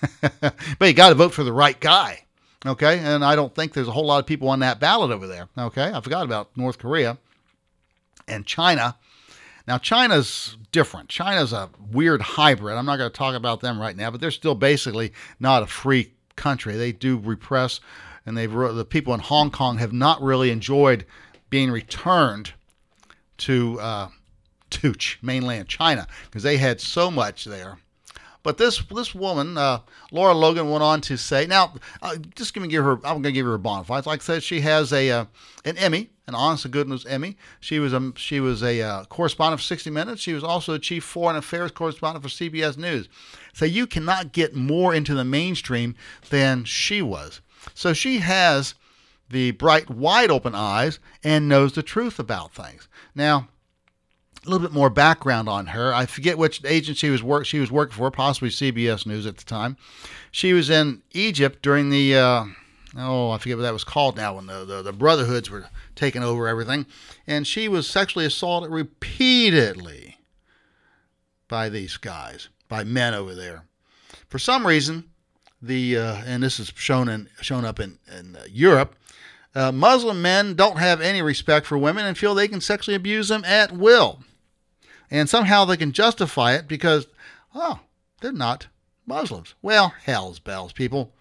but 0.20 0.86
you 0.86 0.92
got 0.92 1.08
to 1.08 1.14
vote 1.14 1.32
for 1.32 1.42
the 1.42 1.52
right 1.52 1.80
guy. 1.80 2.24
Okay, 2.66 2.98
and 2.98 3.24
I 3.24 3.34
don't 3.34 3.54
think 3.54 3.72
there's 3.72 3.88
a 3.88 3.92
whole 3.92 4.06
lot 4.06 4.18
of 4.18 4.26
people 4.26 4.48
on 4.50 4.58
that 4.60 4.78
ballot 4.78 5.10
over 5.10 5.26
there. 5.26 5.48
Okay, 5.56 5.90
I 5.92 6.00
forgot 6.00 6.24
about 6.24 6.54
North 6.56 6.78
Korea 6.78 7.16
and 8.26 8.44
China. 8.44 8.96
Now, 9.66 9.78
China's 9.78 10.56
different. 10.72 11.08
China's 11.08 11.52
a 11.52 11.70
weird 11.90 12.20
hybrid. 12.20 12.76
I'm 12.76 12.86
not 12.86 12.96
going 12.96 13.10
to 13.10 13.16
talk 13.16 13.34
about 13.34 13.60
them 13.60 13.80
right 13.80 13.96
now, 13.96 14.10
but 14.10 14.20
they're 14.20 14.30
still 14.30 14.54
basically 14.54 15.12
not 15.40 15.62
a 15.62 15.66
free 15.66 16.12
country. 16.36 16.76
They 16.76 16.92
do 16.92 17.18
repress, 17.18 17.80
and 18.26 18.36
they've 18.36 18.52
the 18.52 18.84
people 18.84 19.14
in 19.14 19.20
Hong 19.20 19.50
Kong 19.50 19.78
have 19.78 19.92
not 19.92 20.20
really 20.20 20.50
enjoyed 20.50 21.06
being 21.48 21.70
returned 21.70 22.52
to 23.38 23.80
uh, 23.80 24.08
mainland 25.22 25.68
China 25.68 26.06
because 26.26 26.42
they 26.42 26.56
had 26.56 26.80
so 26.80 27.10
much 27.10 27.44
there. 27.44 27.78
But 28.42 28.56
this 28.56 28.82
this 28.94 29.14
woman, 29.14 29.58
uh, 29.58 29.80
Lara 30.12 30.34
Logan, 30.34 30.70
went 30.70 30.82
on 30.82 31.00
to 31.02 31.16
say, 31.16 31.46
now, 31.46 31.74
uh, 32.00 32.16
just 32.34 32.54
give 32.54 32.62
me 32.62 32.68
give 32.68 32.84
her, 32.84 32.94
I'm 33.04 33.20
going 33.20 33.24
to 33.24 33.32
give 33.32 33.46
her 33.46 33.54
a 33.54 33.58
bona 33.58 33.84
fide. 33.84 34.06
Like 34.06 34.20
I 34.20 34.24
said, 34.24 34.42
she 34.42 34.60
has 34.60 34.92
a 34.92 35.10
uh, 35.10 35.24
an 35.64 35.76
Emmy, 35.76 36.10
an 36.26 36.34
honest 36.34 36.62
to 36.62 36.68
goodness 36.68 37.04
Emmy. 37.04 37.36
She 37.60 37.78
was 37.78 37.92
a 37.92 38.12
she 38.16 38.40
was 38.40 38.62
a 38.62 38.80
uh, 38.80 39.04
correspondent 39.06 39.60
for 39.60 39.66
60 39.66 39.90
Minutes. 39.90 40.22
She 40.22 40.32
was 40.32 40.44
also 40.44 40.74
a 40.74 40.78
chief 40.78 41.04
foreign 41.04 41.36
affairs 41.36 41.72
correspondent 41.72 42.22
for 42.22 42.30
CBS 42.30 42.78
News. 42.78 43.08
So 43.52 43.64
you 43.64 43.86
cannot 43.86 44.32
get 44.32 44.54
more 44.54 44.94
into 44.94 45.14
the 45.14 45.24
mainstream 45.24 45.96
than 46.30 46.64
she 46.64 47.02
was. 47.02 47.40
So 47.74 47.92
she 47.92 48.18
has 48.18 48.74
the 49.30 49.50
bright, 49.52 49.90
wide 49.90 50.30
open 50.30 50.54
eyes 50.54 50.98
and 51.22 51.48
knows 51.48 51.72
the 51.72 51.82
truth 51.82 52.18
about 52.18 52.54
things. 52.54 52.88
Now, 53.14 53.48
a 54.46 54.50
little 54.50 54.66
bit 54.66 54.74
more 54.74 54.90
background 54.90 55.48
on 55.48 55.66
her. 55.66 55.92
I 55.92 56.06
forget 56.06 56.38
which 56.38 56.64
agency 56.64 57.10
was 57.10 57.22
work 57.22 57.46
she 57.46 57.58
was 57.58 57.70
working 57.70 57.96
for, 57.96 58.10
possibly 58.10 58.50
CBS 58.50 59.06
News 59.06 59.26
at 59.26 59.36
the 59.36 59.44
time. 59.44 59.76
She 60.30 60.52
was 60.52 60.70
in 60.70 61.02
Egypt 61.12 61.62
during 61.62 61.90
the 61.90 62.16
uh, 62.16 62.44
oh 62.96 63.30
I 63.30 63.38
forget 63.38 63.56
what 63.56 63.64
that 63.64 63.72
was 63.72 63.84
called 63.84 64.16
now 64.16 64.36
when 64.36 64.46
the, 64.46 64.64
the, 64.64 64.82
the 64.82 64.92
Brotherhoods 64.92 65.50
were 65.50 65.66
taking 65.94 66.22
over 66.22 66.48
everything, 66.48 66.86
and 67.26 67.46
she 67.46 67.68
was 67.68 67.88
sexually 67.88 68.24
assaulted 68.24 68.70
repeatedly 68.70 70.18
by 71.48 71.68
these 71.68 71.96
guys, 71.96 72.48
by 72.68 72.84
men 72.84 73.14
over 73.14 73.34
there. 73.34 73.64
For 74.28 74.38
some 74.38 74.66
reason, 74.66 75.04
the 75.60 75.96
uh, 75.96 76.22
and 76.26 76.42
this 76.42 76.60
is 76.60 76.72
shown 76.76 77.08
in 77.08 77.28
shown 77.40 77.64
up 77.64 77.80
in 77.80 77.98
in 78.16 78.36
uh, 78.36 78.44
Europe. 78.50 78.94
Uh, 79.54 79.72
Muslim 79.72 80.22
men 80.22 80.54
don't 80.54 80.78
have 80.78 81.00
any 81.00 81.22
respect 81.22 81.66
for 81.66 81.78
women 81.78 82.04
and 82.04 82.16
feel 82.16 82.34
they 82.34 82.48
can 82.48 82.60
sexually 82.60 82.94
abuse 82.94 83.28
them 83.28 83.44
at 83.44 83.72
will 83.72 84.20
and 85.10 85.28
somehow 85.28 85.64
they 85.64 85.76
can 85.76 85.92
justify 85.92 86.54
it 86.54 86.68
because, 86.68 87.06
oh, 87.54 87.80
they're 88.20 88.32
not 88.32 88.68
Muslims. 89.06 89.54
Well, 89.62 89.94
hell's 90.04 90.38
bells, 90.38 90.72
people. 90.72 91.12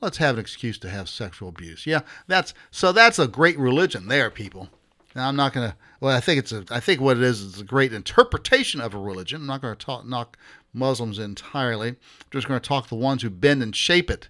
Let's 0.00 0.18
have 0.18 0.36
an 0.36 0.40
excuse 0.40 0.78
to 0.78 0.88
have 0.88 1.08
sexual 1.08 1.48
abuse. 1.48 1.86
Yeah, 1.86 2.00
that's 2.28 2.54
so. 2.70 2.92
That's 2.92 3.18
a 3.18 3.26
great 3.26 3.58
religion 3.58 4.06
there, 4.06 4.30
people. 4.30 4.68
Now 5.16 5.28
I'm 5.28 5.34
not 5.34 5.52
gonna. 5.52 5.76
Well, 6.00 6.16
I 6.16 6.20
think 6.20 6.38
it's 6.38 6.52
a. 6.52 6.64
I 6.70 6.78
think 6.78 7.00
what 7.00 7.16
it 7.16 7.22
is 7.24 7.40
is 7.40 7.60
a 7.60 7.64
great 7.64 7.92
interpretation 7.92 8.80
of 8.80 8.94
a 8.94 8.98
religion. 8.98 9.40
I'm 9.40 9.46
not 9.48 9.60
going 9.60 9.76
to 9.76 9.84
talk 9.84 10.06
knock 10.06 10.38
Muslims 10.72 11.18
entirely. 11.18 11.88
I'm 11.88 11.96
just 12.30 12.46
going 12.46 12.60
to 12.60 12.68
talk 12.68 12.88
the 12.88 12.94
ones 12.94 13.22
who 13.22 13.30
bend 13.30 13.60
and 13.60 13.74
shape 13.74 14.08
it 14.08 14.28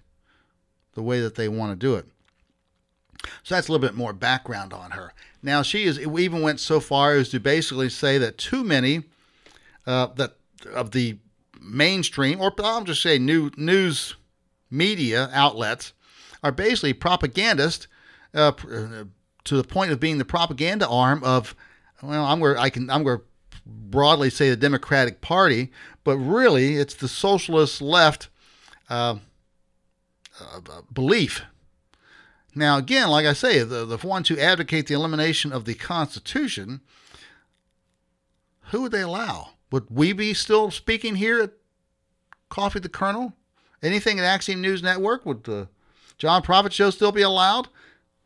the 0.95 1.03
way 1.03 1.21
that 1.21 1.35
they 1.35 1.47
want 1.47 1.71
to 1.71 1.75
do 1.75 1.93
it. 1.93 2.07
So 3.43 3.55
that's 3.55 3.67
a 3.67 3.71
little 3.71 3.85
bit 3.85 3.95
more 3.95 4.13
background 4.13 4.73
on 4.73 4.91
her. 4.91 5.13
Now 5.41 5.61
she 5.61 5.83
is 5.83 6.05
we 6.05 6.23
even 6.23 6.41
went 6.41 6.59
so 6.59 6.79
far 6.79 7.13
as 7.13 7.29
to 7.29 7.39
basically 7.39 7.89
say 7.89 8.17
that 8.17 8.37
too 8.37 8.63
many 8.63 9.03
uh, 9.85 10.07
that 10.15 10.35
of 10.73 10.91
the 10.91 11.17
mainstream 11.61 12.39
or 12.41 12.53
I'll 12.59 12.83
just 12.83 13.01
say 13.01 13.17
new 13.17 13.51
news 13.57 14.15
media 14.69 15.29
outlets 15.33 15.93
are 16.43 16.51
basically 16.51 16.93
propagandist 16.93 17.87
uh, 18.33 18.51
uh, 18.71 19.03
to 19.45 19.57
the 19.57 19.63
point 19.63 19.91
of 19.91 19.99
being 19.99 20.17
the 20.17 20.25
propaganda 20.25 20.87
arm 20.87 21.23
of 21.23 21.55
well 22.01 22.25
I'm 22.25 22.39
where 22.39 22.57
I 22.57 22.69
can 22.69 22.89
I'm 22.89 23.03
where 23.03 23.23
broadly 23.65 24.29
say 24.29 24.49
the 24.49 24.55
Democratic 24.55 25.21
Party, 25.21 25.71
but 26.03 26.17
really 26.17 26.75
it's 26.75 26.95
the 26.95 27.07
socialist 27.07 27.81
left 27.81 28.29
uh, 28.89 29.15
uh 30.41 30.81
belief 30.93 31.43
now, 32.59 32.77
again, 32.77 33.09
like 33.09 33.25
I 33.25 33.33
say, 33.33 33.59
the, 33.63 33.85
the 33.85 34.07
ones 34.07 34.27
who 34.29 34.37
advocate 34.37 34.87
the 34.87 34.93
elimination 34.93 35.51
of 35.51 35.65
the 35.65 35.73
Constitution, 35.73 36.81
who 38.65 38.83
would 38.83 38.91
they 38.91 39.01
allow? 39.01 39.51
Would 39.71 39.87
we 39.89 40.13
be 40.13 40.33
still 40.33 40.71
speaking 40.71 41.15
here 41.15 41.41
at 41.41 41.51
Coffee 42.49 42.79
the 42.79 42.89
Colonel? 42.89 43.33
Anything 43.81 44.19
at 44.19 44.25
Axiom 44.25 44.61
News 44.61 44.83
Network? 44.83 45.25
Would 45.25 45.45
the 45.45 45.69
John 46.17 46.41
Prophet 46.41 46.73
Show 46.73 46.89
still 46.89 47.11
be 47.11 47.21
allowed? 47.21 47.69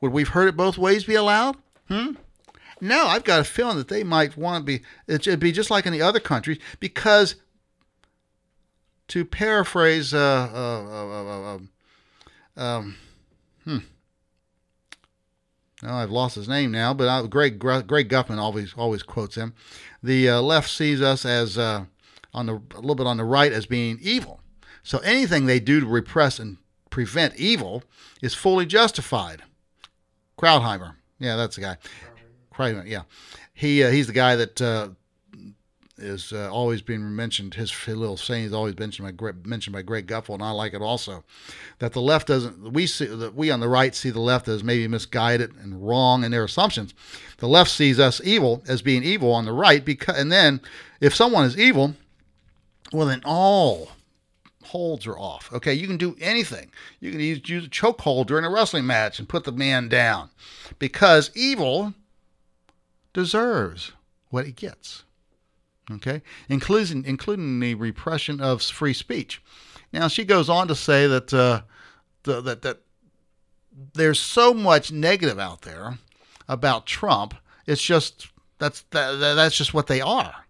Would 0.01 0.11
we've 0.11 0.29
heard 0.29 0.49
it 0.49 0.57
both 0.57 0.77
ways 0.77 1.03
be 1.05 1.15
allowed? 1.15 1.57
Hmm? 1.87 2.13
No, 2.81 3.07
I've 3.07 3.23
got 3.23 3.39
a 3.39 3.45
feeling 3.45 3.77
that 3.77 3.87
they 3.87 4.03
might 4.03 4.35
want 4.35 4.61
to 4.61 4.65
be, 4.65 4.83
it'd 5.07 5.39
be 5.39 5.51
just 5.51 5.71
like 5.71 5.85
in 5.85 5.93
the 5.93 6.01
other 6.01 6.19
countries 6.19 6.59
because, 6.79 7.35
to 9.07 9.23
paraphrase, 9.23 10.13
uh, 10.13 10.49
uh, 10.53 11.55
uh, 12.57 12.61
um, 12.61 12.97
hmm, 13.63 13.77
oh, 15.85 15.95
I've 15.95 16.11
lost 16.11 16.35
his 16.35 16.47
name 16.49 16.71
now, 16.71 16.93
but 16.93 17.07
I, 17.07 17.25
Greg 17.27 17.59
Greg 17.59 17.87
Gutfeld 17.87 18.39
always 18.39 18.73
always 18.75 19.03
quotes 19.03 19.35
him. 19.35 19.53
The 20.01 20.29
uh, 20.29 20.41
left 20.41 20.69
sees 20.69 21.01
us 21.01 21.25
as 21.25 21.57
uh, 21.57 21.85
on 22.33 22.45
the 22.45 22.61
a 22.75 22.79
little 22.79 22.95
bit 22.95 23.07
on 23.07 23.17
the 23.17 23.23
right 23.23 23.51
as 23.51 23.65
being 23.65 23.99
evil. 24.01 24.41
So 24.83 24.99
anything 24.99 25.45
they 25.45 25.59
do 25.59 25.79
to 25.79 25.85
repress 25.85 26.39
and 26.39 26.57
prevent 26.89 27.35
evil 27.37 27.83
is 28.21 28.33
fully 28.33 28.65
justified. 28.65 29.43
Krauthammer, 30.37 30.95
yeah, 31.19 31.35
that's 31.35 31.55
the 31.55 31.61
guy. 31.61 31.77
Krauthammer, 32.53 32.87
yeah, 32.87 33.03
he 33.53 33.83
uh, 33.83 33.91
he's 33.91 34.07
the 34.07 34.13
guy 34.13 34.35
that 34.35 34.61
uh, 34.61 34.89
is 35.97 36.33
uh, 36.33 36.49
always 36.51 36.81
being 36.81 37.15
mentioned. 37.15 37.53
His, 37.53 37.71
his, 37.71 37.95
little 37.95 38.17
saying 38.17 38.45
is 38.45 38.53
always 38.53 38.77
mentioned 38.77 39.17
by 39.17 39.31
mentioned 39.45 39.73
by 39.73 39.81
Greg 39.81 40.07
Gutfeld, 40.07 40.35
and 40.35 40.43
I 40.43 40.51
like 40.51 40.73
it 40.73 40.81
also. 40.81 41.23
That 41.79 41.93
the 41.93 42.01
left 42.01 42.27
doesn't 42.27 42.73
we 42.73 42.87
see 42.87 43.05
that 43.05 43.35
we 43.35 43.51
on 43.51 43.59
the 43.59 43.69
right 43.69 43.93
see 43.93 44.09
the 44.09 44.19
left 44.19 44.47
as 44.47 44.63
maybe 44.63 44.87
misguided 44.87 45.55
and 45.61 45.87
wrong 45.87 46.23
in 46.23 46.31
their 46.31 46.43
assumptions. 46.43 46.93
The 47.37 47.47
left 47.47 47.69
sees 47.69 47.99
us 47.99 48.21
evil 48.23 48.63
as 48.67 48.81
being 48.81 49.03
evil 49.03 49.31
on 49.31 49.45
the 49.45 49.53
right 49.53 49.83
because, 49.83 50.17
and 50.17 50.31
then 50.31 50.61
if 50.99 51.15
someone 51.15 51.45
is 51.45 51.57
evil, 51.57 51.95
well 52.91 53.07
then 53.07 53.21
all 53.25 53.91
holds 54.65 55.05
are 55.05 55.17
off. 55.17 55.51
Okay, 55.53 55.73
you 55.73 55.87
can 55.87 55.97
do 55.97 56.15
anything. 56.19 56.71
You 56.99 57.11
can 57.11 57.19
use, 57.19 57.47
use 57.47 57.65
a 57.65 57.69
chokehold 57.69 58.27
during 58.27 58.45
a 58.45 58.49
wrestling 58.49 58.87
match 58.87 59.19
and 59.19 59.29
put 59.29 59.43
the 59.43 59.51
man 59.51 59.89
down 59.89 60.29
because 60.79 61.29
evil 61.35 61.93
deserves 63.13 63.91
what 64.29 64.47
it 64.47 64.55
gets 64.55 65.03
okay, 65.95 66.21
including 66.49 67.05
including 67.05 67.59
the 67.59 67.75
repression 67.75 68.41
of 68.41 68.61
free 68.61 68.93
speech. 68.93 69.41
Now 69.91 70.07
she 70.07 70.25
goes 70.25 70.49
on 70.49 70.67
to 70.67 70.75
say 70.75 71.07
that 71.07 71.33
uh, 71.33 71.61
the, 72.23 72.41
that 72.41 72.61
that 72.63 72.79
there's 73.93 74.19
so 74.19 74.53
much 74.53 74.91
negative 74.91 75.39
out 75.39 75.61
there 75.61 75.97
about 76.47 76.85
Trump. 76.85 77.35
It's 77.65 77.81
just 77.81 78.27
that's 78.59 78.81
that, 78.91 79.17
that's 79.19 79.57
just 79.57 79.73
what 79.73 79.87
they 79.87 80.01
are. 80.01 80.45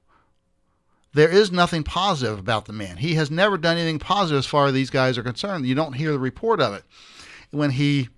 There 1.13 1.29
is 1.29 1.51
nothing 1.51 1.83
positive 1.83 2.39
about 2.39 2.65
the 2.65 2.73
man. 2.73 2.97
He 2.97 3.13
has 3.15 3.29
never 3.29 3.57
done 3.57 3.77
anything 3.77 3.99
positive 3.99 4.39
as 4.39 4.45
far 4.47 4.67
as 4.67 4.73
these 4.73 4.89
guys 4.89 5.17
are 5.17 5.23
concerned. 5.23 5.67
You 5.67 5.75
don't 5.75 5.93
hear 5.93 6.11
the 6.11 6.19
report 6.19 6.59
of 6.59 6.73
it. 6.73 6.83
When 7.51 7.71
he 7.71 8.09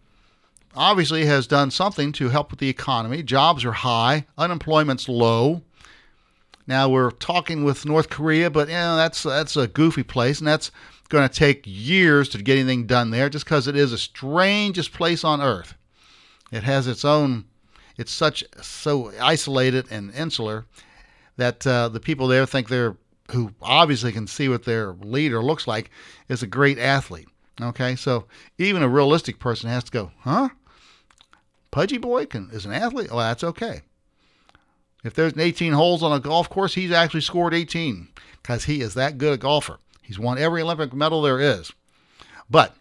obviously 0.76 1.26
has 1.26 1.46
done 1.46 1.72
something 1.72 2.14
to 2.14 2.30
help 2.30 2.52
with 2.52 2.60
the 2.60 2.70
economy, 2.70 3.22
jobs 3.22 3.66
are 3.66 3.74
high, 3.74 4.26
unemployment's 4.38 5.10
low, 5.10 5.62
now 6.68 6.90
we're 6.90 7.12
talking 7.12 7.64
with 7.64 7.86
North 7.86 8.10
Korea, 8.10 8.50
but 8.50 8.68
you 8.68 8.74
know, 8.74 8.96
that's 8.96 9.24
that's 9.24 9.56
a 9.56 9.68
goofy 9.68 10.04
place, 10.04 10.40
and 10.40 10.48
that's 10.48 10.72
going 11.10 11.28
to 11.28 11.34
take 11.34 11.64
years 11.66 12.30
to 12.30 12.42
get 12.42 12.58
anything 12.58 12.88
done 12.88 13.12
there, 13.12 13.30
just 13.30 13.46
because 13.46 13.68
it 13.68 13.76
is 13.76 13.92
the 13.92 13.98
strangest 13.98 14.92
place 14.92 15.24
on 15.24 15.42
earth. 15.42 15.76
It 16.52 16.64
has 16.64 16.88
its 16.88 17.06
own. 17.06 17.46
It's 17.98 18.12
such 18.12 18.44
so 18.62 19.12
isolated 19.22 19.88
and 19.90 20.14
insular 20.14 20.66
that 21.38 21.66
uh, 21.66 21.90
the 21.90 22.00
people 22.00 22.28
there 22.28 22.46
think 22.46 22.68
they're 22.68 22.98
who 23.32 23.52
obviously 23.62 24.12
can 24.12 24.28
see 24.28 24.50
what 24.50 24.64
their 24.64 24.94
leader 24.94 25.42
looks 25.42 25.68
like 25.68 25.90
is 26.30 26.44
a 26.44 26.48
great 26.48 26.78
athlete. 26.78 27.28
Okay, 27.62 27.96
so 27.96 28.26
even 28.58 28.84
a 28.84 28.90
realistic 28.90 29.40
person 29.40 29.70
has 29.70 29.86
to 29.86 29.92
go, 29.92 30.12
huh? 30.20 30.50
Pudgy 31.72 31.98
boy 31.98 32.26
can 32.26 32.50
is 32.52 32.66
an 32.66 32.74
athlete. 32.74 33.10
Well, 33.10 33.20
that's 33.20 33.44
okay. 33.44 33.82
If 35.06 35.14
there's 35.14 35.38
18 35.38 35.74
holes 35.74 36.02
on 36.02 36.12
a 36.12 36.20
golf 36.20 36.50
course, 36.50 36.74
he's 36.74 36.92
actually 36.92 37.22
scored 37.22 37.54
18 37.54 38.08
because 38.42 38.66
he 38.66 38.82
is 38.82 38.96
that 38.96 39.20
good 39.20 39.34
a 39.34 39.38
golfer. 39.38 39.78
He's 40.02 40.18
won 40.18 40.40
every 40.40 40.64
Olympic 40.64 40.94
medal 40.94 41.22
there 41.22 41.40
is. 41.40 41.72
But 42.50 42.76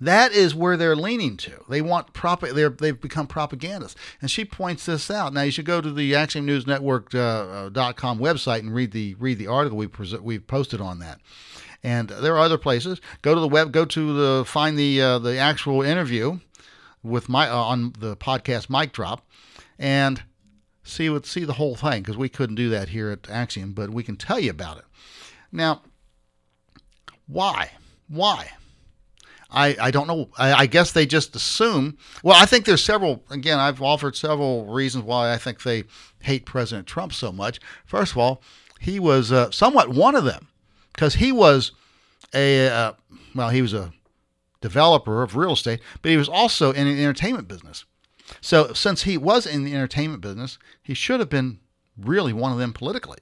that 0.00 0.32
is 0.32 0.52
where 0.52 0.76
they're 0.76 0.96
leaning 0.96 1.36
to. 1.38 1.62
They 1.68 1.80
want 1.80 2.12
prop. 2.12 2.40
They're, 2.40 2.70
they've 2.70 3.00
become 3.00 3.28
propagandists, 3.28 3.98
and 4.20 4.28
she 4.28 4.44
points 4.44 4.86
this 4.86 5.08
out. 5.08 5.32
Now 5.32 5.42
you 5.42 5.52
should 5.52 5.64
go 5.64 5.80
to 5.80 5.92
the 5.92 6.12
AxiomNewsNetwork.com 6.12 7.14
uh, 7.16 8.24
uh 8.24 8.34
website 8.34 8.60
and 8.60 8.74
read 8.74 8.90
the 8.90 9.14
read 9.14 9.38
the 9.38 9.46
article 9.46 9.78
we 9.78 9.86
pres- 9.86 10.20
we've 10.20 10.46
posted 10.46 10.80
on 10.80 10.98
that. 10.98 11.20
And 11.84 12.08
there 12.08 12.34
are 12.34 12.40
other 12.40 12.58
places. 12.58 13.00
Go 13.22 13.32
to 13.34 13.40
the 13.40 13.46
web. 13.48 13.70
Go 13.70 13.84
to 13.84 14.12
the 14.12 14.44
find 14.44 14.76
the 14.76 15.00
uh, 15.00 15.18
the 15.20 15.38
actual 15.38 15.82
interview 15.82 16.40
with 17.04 17.28
my 17.28 17.48
uh, 17.48 17.56
on 17.56 17.92
the 17.98 18.16
podcast 18.16 18.68
Mike 18.68 18.92
Drop, 18.92 19.24
and 19.78 20.24
see 20.86 21.10
what 21.10 21.26
see 21.26 21.44
the 21.44 21.54
whole 21.54 21.76
thing 21.76 22.02
because 22.02 22.16
we 22.16 22.28
couldn't 22.28 22.56
do 22.56 22.68
that 22.70 22.90
here 22.90 23.10
at 23.10 23.28
Axiom, 23.28 23.72
but 23.72 23.90
we 23.90 24.02
can 24.02 24.16
tell 24.16 24.38
you 24.38 24.50
about 24.50 24.78
it. 24.78 24.84
Now, 25.52 25.82
why? 27.26 27.72
Why? 28.08 28.50
I, 29.50 29.76
I 29.80 29.90
don't 29.90 30.06
know. 30.08 30.28
I, 30.36 30.52
I 30.52 30.66
guess 30.66 30.92
they 30.92 31.06
just 31.06 31.36
assume. 31.36 31.96
Well, 32.22 32.36
I 32.36 32.46
think 32.46 32.64
there's 32.64 32.82
several. 32.82 33.24
Again, 33.30 33.58
I've 33.58 33.80
offered 33.80 34.16
several 34.16 34.66
reasons 34.66 35.04
why 35.04 35.32
I 35.32 35.38
think 35.38 35.62
they 35.62 35.84
hate 36.20 36.46
President 36.46 36.86
Trump 36.86 37.12
so 37.12 37.30
much. 37.32 37.60
First 37.84 38.12
of 38.12 38.18
all, 38.18 38.42
he 38.80 38.98
was 38.98 39.32
uh, 39.32 39.50
somewhat 39.50 39.88
one 39.88 40.14
of 40.14 40.24
them. 40.24 40.48
because 40.92 41.14
he 41.14 41.30
was 41.32 41.72
a 42.34 42.68
uh, 42.68 42.92
well, 43.34 43.50
he 43.50 43.62
was 43.62 43.72
a 43.72 43.92
developer 44.60 45.22
of 45.22 45.36
real 45.36 45.52
estate, 45.52 45.80
but 46.02 46.10
he 46.10 46.16
was 46.16 46.28
also 46.28 46.72
in 46.72 46.86
the 46.86 47.02
entertainment 47.02 47.48
business. 47.48 47.84
So 48.40 48.72
since 48.72 49.02
he 49.02 49.16
was 49.16 49.46
in 49.46 49.64
the 49.64 49.74
entertainment 49.74 50.20
business, 50.20 50.58
he 50.82 50.94
should 50.94 51.20
have 51.20 51.28
been 51.28 51.58
really 51.96 52.32
one 52.32 52.52
of 52.52 52.58
them 52.58 52.72
politically. 52.72 53.18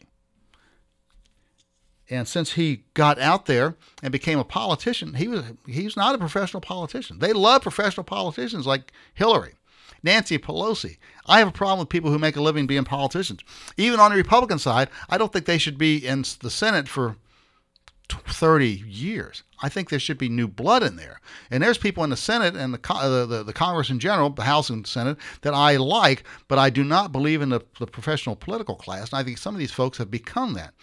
And 2.10 2.28
since 2.28 2.52
he 2.52 2.84
got 2.92 3.18
out 3.18 3.46
there 3.46 3.76
and 4.02 4.12
became 4.12 4.38
a 4.38 4.44
politician, 4.44 5.14
he 5.14 5.26
was 5.26 5.42
he's 5.66 5.96
not 5.96 6.14
a 6.14 6.18
professional 6.18 6.60
politician. 6.60 7.18
They 7.18 7.32
love 7.32 7.62
professional 7.62 8.04
politicians 8.04 8.66
like 8.66 8.92
Hillary, 9.14 9.54
Nancy 10.02 10.38
Pelosi. 10.38 10.98
I 11.26 11.38
have 11.38 11.48
a 11.48 11.52
problem 11.52 11.78
with 11.78 11.88
people 11.88 12.10
who 12.10 12.18
make 12.18 12.36
a 12.36 12.42
living 12.42 12.66
being 12.66 12.84
politicians. 12.84 13.40
Even 13.78 14.00
on 14.00 14.10
the 14.10 14.18
Republican 14.18 14.58
side, 14.58 14.90
I 15.08 15.16
don't 15.16 15.32
think 15.32 15.46
they 15.46 15.58
should 15.58 15.78
be 15.78 15.96
in 16.06 16.24
the 16.40 16.50
Senate 16.50 16.88
for 16.88 17.16
30 18.08 18.82
years. 18.86 19.42
I 19.62 19.68
think 19.68 19.88
there 19.88 19.98
should 19.98 20.18
be 20.18 20.28
new 20.28 20.46
blood 20.46 20.82
in 20.82 20.96
there. 20.96 21.20
And 21.50 21.62
there's 21.62 21.78
people 21.78 22.04
in 22.04 22.10
the 22.10 22.16
Senate 22.16 22.54
and 22.54 22.74
the, 22.74 22.80
uh, 22.92 23.24
the, 23.26 23.42
the, 23.42 23.52
Congress 23.52 23.88
in 23.88 23.98
general, 23.98 24.28
the 24.28 24.42
House 24.42 24.68
and 24.68 24.86
Senate, 24.86 25.16
that 25.40 25.54
I 25.54 25.76
like, 25.76 26.24
but 26.48 26.58
I 26.58 26.68
do 26.68 26.84
not 26.84 27.12
believe 27.12 27.40
in 27.40 27.48
the, 27.48 27.60
the 27.78 27.86
professional 27.86 28.36
political 28.36 28.74
class. 28.74 29.10
And 29.10 29.18
I 29.18 29.22
think 29.22 29.38
some 29.38 29.54
of 29.54 29.58
these 29.58 29.70
folks 29.70 29.96
have 29.98 30.10
become 30.10 30.52
that. 30.54 30.74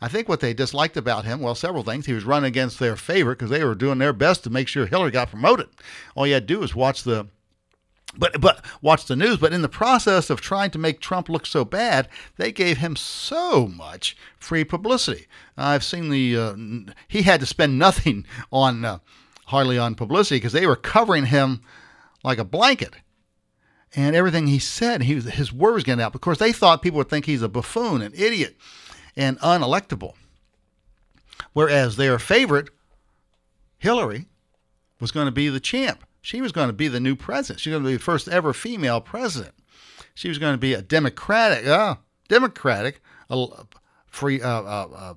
I 0.00 0.08
think 0.08 0.28
what 0.28 0.40
they 0.40 0.54
disliked 0.54 0.96
about 0.96 1.24
him, 1.24 1.40
well, 1.40 1.56
several 1.56 1.82
things. 1.82 2.06
He 2.06 2.12
was 2.12 2.24
running 2.24 2.48
against 2.48 2.78
their 2.78 2.94
favorite 2.94 3.38
because 3.38 3.50
they 3.50 3.64
were 3.64 3.74
doing 3.74 3.98
their 3.98 4.12
best 4.12 4.44
to 4.44 4.50
make 4.50 4.68
sure 4.68 4.86
Hillary 4.86 5.10
got 5.10 5.30
promoted. 5.30 5.68
All 6.14 6.26
you 6.26 6.34
had 6.34 6.46
to 6.46 6.54
do 6.54 6.60
was 6.60 6.74
watch 6.74 7.02
the 7.02 7.26
but 8.16 8.40
but 8.40 8.64
watch 8.80 9.06
the 9.06 9.16
news. 9.16 9.36
But 9.36 9.52
in 9.52 9.62
the 9.62 9.68
process 9.68 10.30
of 10.30 10.40
trying 10.40 10.70
to 10.72 10.78
make 10.78 11.00
Trump 11.00 11.28
look 11.28 11.46
so 11.46 11.64
bad, 11.64 12.08
they 12.36 12.52
gave 12.52 12.78
him 12.78 12.96
so 12.96 13.66
much 13.66 14.16
free 14.38 14.64
publicity. 14.64 15.26
I've 15.56 15.84
seen 15.84 16.10
the 16.10 16.36
uh, 16.36 16.54
he 17.06 17.22
had 17.22 17.40
to 17.40 17.46
spend 17.46 17.78
nothing 17.78 18.24
on 18.52 18.84
uh, 18.84 18.98
hardly 19.46 19.78
on 19.78 19.94
publicity 19.94 20.36
because 20.36 20.52
they 20.52 20.66
were 20.66 20.76
covering 20.76 21.26
him 21.26 21.62
like 22.22 22.38
a 22.38 22.44
blanket. 22.44 22.94
And 23.96 24.14
everything 24.14 24.48
he 24.48 24.58
said, 24.58 25.02
he 25.02 25.14
was, 25.14 25.24
his 25.24 25.50
word 25.50 25.72
was 25.72 25.84
getting 25.84 26.04
out. 26.04 26.14
Of 26.14 26.20
course, 26.20 26.38
they 26.38 26.52
thought 26.52 26.82
people 26.82 26.98
would 26.98 27.08
think 27.08 27.24
he's 27.24 27.40
a 27.40 27.48
buffoon, 27.48 28.02
an 28.02 28.12
idiot, 28.14 28.54
and 29.16 29.38
unelectable. 29.40 30.12
Whereas 31.54 31.96
their 31.96 32.18
favorite, 32.18 32.68
Hillary, 33.78 34.26
was 35.00 35.10
going 35.10 35.24
to 35.24 35.32
be 35.32 35.48
the 35.48 35.60
champ. 35.60 36.04
She 36.20 36.40
was 36.40 36.52
going 36.52 36.68
to 36.68 36.74
be 36.74 36.88
the 36.88 37.00
new 37.00 37.16
president. 37.16 37.60
She 37.60 37.70
was 37.70 37.74
going 37.74 37.84
to 37.84 37.90
be 37.90 37.96
the 37.96 38.02
first 38.02 38.28
ever 38.28 38.52
female 38.52 39.00
president. 39.00 39.54
She 40.14 40.28
was 40.28 40.38
going 40.38 40.54
to 40.54 40.58
be 40.58 40.74
a 40.74 40.82
Democratic, 40.82 41.66
uh, 41.66 41.96
Democratic, 42.28 43.00
a 43.30 43.46
free 44.06 44.42
uh, 44.42 44.62
uh, 44.62 44.88
uh, 44.94 45.14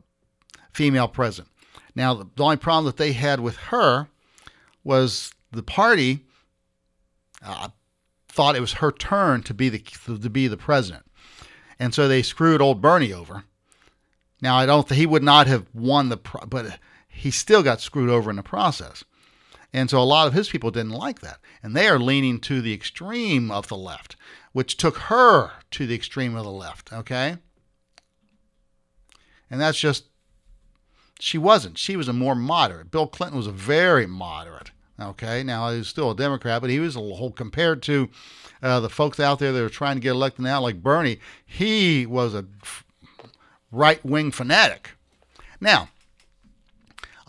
female 0.71 1.07
president. 1.07 1.51
Now, 1.95 2.13
the, 2.13 2.43
only 2.43 2.57
problem 2.57 2.85
that 2.85 2.97
they 2.97 3.13
had 3.13 3.39
with 3.39 3.57
her 3.57 4.07
was 4.83 5.33
the 5.51 5.63
party 5.63 6.25
uh, 7.43 7.69
thought 8.29 8.55
it 8.55 8.61
was 8.61 8.73
her 8.73 8.91
turn 8.91 9.43
to 9.43 9.53
be 9.53 9.69
the 9.69 9.79
to 10.05 10.29
be 10.29 10.47
the 10.47 10.57
president, 10.57 11.03
and 11.79 11.93
so 11.93 12.07
they 12.07 12.21
screwed 12.21 12.61
old 12.61 12.81
Bernie 12.81 13.11
over. 13.11 13.43
Now, 14.41 14.55
I 14.57 14.65
don't. 14.65 14.87
Think 14.87 14.99
he 14.99 15.05
would 15.05 15.23
not 15.23 15.47
have 15.47 15.65
won 15.73 16.09
the, 16.09 16.17
but 16.47 16.79
he 17.09 17.31
still 17.31 17.63
got 17.63 17.81
screwed 17.81 18.09
over 18.09 18.29
in 18.29 18.37
the 18.37 18.43
process. 18.43 19.03
And 19.73 19.89
so 19.89 19.99
a 19.99 20.03
lot 20.03 20.27
of 20.27 20.33
his 20.33 20.49
people 20.49 20.71
didn't 20.71 20.91
like 20.91 21.21
that. 21.21 21.39
And 21.63 21.75
they 21.75 21.87
are 21.87 21.99
leaning 21.99 22.39
to 22.41 22.61
the 22.61 22.73
extreme 22.73 23.49
of 23.49 23.67
the 23.67 23.77
left, 23.77 24.15
which 24.51 24.77
took 24.77 24.97
her 24.97 25.51
to 25.71 25.87
the 25.87 25.95
extreme 25.95 26.35
of 26.35 26.43
the 26.43 26.51
left, 26.51 26.91
okay? 26.91 27.37
And 29.49 29.61
that's 29.61 29.79
just, 29.79 30.05
she 31.19 31.37
wasn't. 31.37 31.77
She 31.77 31.95
was 31.95 32.07
a 32.07 32.13
more 32.13 32.35
moderate. 32.35 32.91
Bill 32.91 33.07
Clinton 33.07 33.37
was 33.37 33.47
a 33.47 33.51
very 33.51 34.05
moderate, 34.05 34.71
okay? 34.99 35.41
Now, 35.43 35.71
he's 35.71 35.87
still 35.87 36.11
a 36.11 36.15
Democrat, 36.15 36.61
but 36.61 36.69
he 36.69 36.79
was 36.79 36.95
a 36.95 36.99
whole, 36.99 37.31
compared 37.31 37.81
to 37.83 38.09
uh, 38.61 38.81
the 38.81 38.89
folks 38.89 39.19
out 39.19 39.39
there 39.39 39.53
that 39.53 39.63
are 39.63 39.69
trying 39.69 39.95
to 39.95 40.01
get 40.01 40.11
elected 40.11 40.43
now, 40.43 40.61
like 40.61 40.83
Bernie, 40.83 41.19
he 41.45 42.05
was 42.05 42.33
a 42.33 42.45
right 43.71 44.03
wing 44.03 44.31
fanatic. 44.31 44.91
Now, 45.61 45.89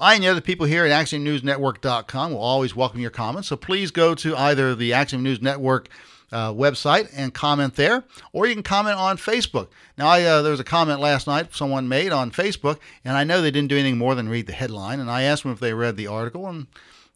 I 0.03 0.15
and 0.15 0.25
the 0.25 0.29
other 0.29 0.41
people 0.41 0.67
here 0.67 0.85
at 0.85 0.91
AxiomNewsNetwork.com 0.91 2.33
will 2.33 2.41
always 2.41 2.75
welcome 2.75 2.99
your 2.99 3.13
comments. 3.13 3.47
So 3.47 3.57
please 3.57 3.93
go 3.93 4.17
to 4.17 4.37
either 4.37 4.75
the 4.75 4.93
Axiom 4.93 5.23
News 5.23 5.41
Network 5.41 5.89
uh, 6.33 6.53
website 6.53 7.09
and 7.15 7.33
comment 7.33 7.77
there, 7.77 8.03
or 8.33 8.49
you 8.49 8.55
can 8.55 8.65
comment 8.65 8.99
on 8.99 9.17
Facebook. 9.17 9.69
Now, 9.97 10.09
I, 10.09 10.25
uh, 10.25 10.43
there 10.43 10.51
was 10.51 10.59
a 10.59 10.65
comment 10.65 10.99
last 10.99 11.29
night 11.29 11.55
someone 11.55 11.87
made 11.87 12.11
on 12.11 12.33
Facebook, 12.33 12.81
and 13.05 13.17
I 13.17 13.23
know 13.23 13.41
they 13.41 13.53
didn't 13.53 13.69
do 13.69 13.79
anything 13.79 13.97
more 13.97 14.17
than 14.17 14.29
read 14.29 14.49
the 14.49 14.53
headline. 14.53 14.99
And 14.99 15.09
I 15.09 15.23
asked 15.23 15.45
them 15.45 15.53
if 15.53 15.61
they 15.61 15.73
read 15.73 15.97
the 15.97 16.09
article, 16.09 16.49
and 16.49 16.67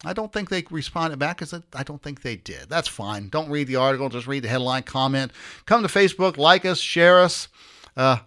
I 0.04 0.12
don't 0.12 0.32
think 0.32 0.48
they 0.48 0.62
responded 0.70 1.18
back 1.18 1.38
because 1.38 1.60
I 1.74 1.82
don't 1.82 2.00
think 2.00 2.22
they 2.22 2.36
did. 2.36 2.68
That's 2.68 2.86
fine. 2.86 3.30
Don't 3.30 3.50
read 3.50 3.66
the 3.66 3.74
article, 3.74 4.08
just 4.10 4.28
read 4.28 4.44
the 4.44 4.48
headline, 4.48 4.84
comment. 4.84 5.32
Come 5.64 5.82
to 5.82 5.88
Facebook, 5.88 6.36
like 6.36 6.64
us, 6.64 6.78
share 6.78 7.18
us. 7.18 7.48
Uh, 7.96 8.18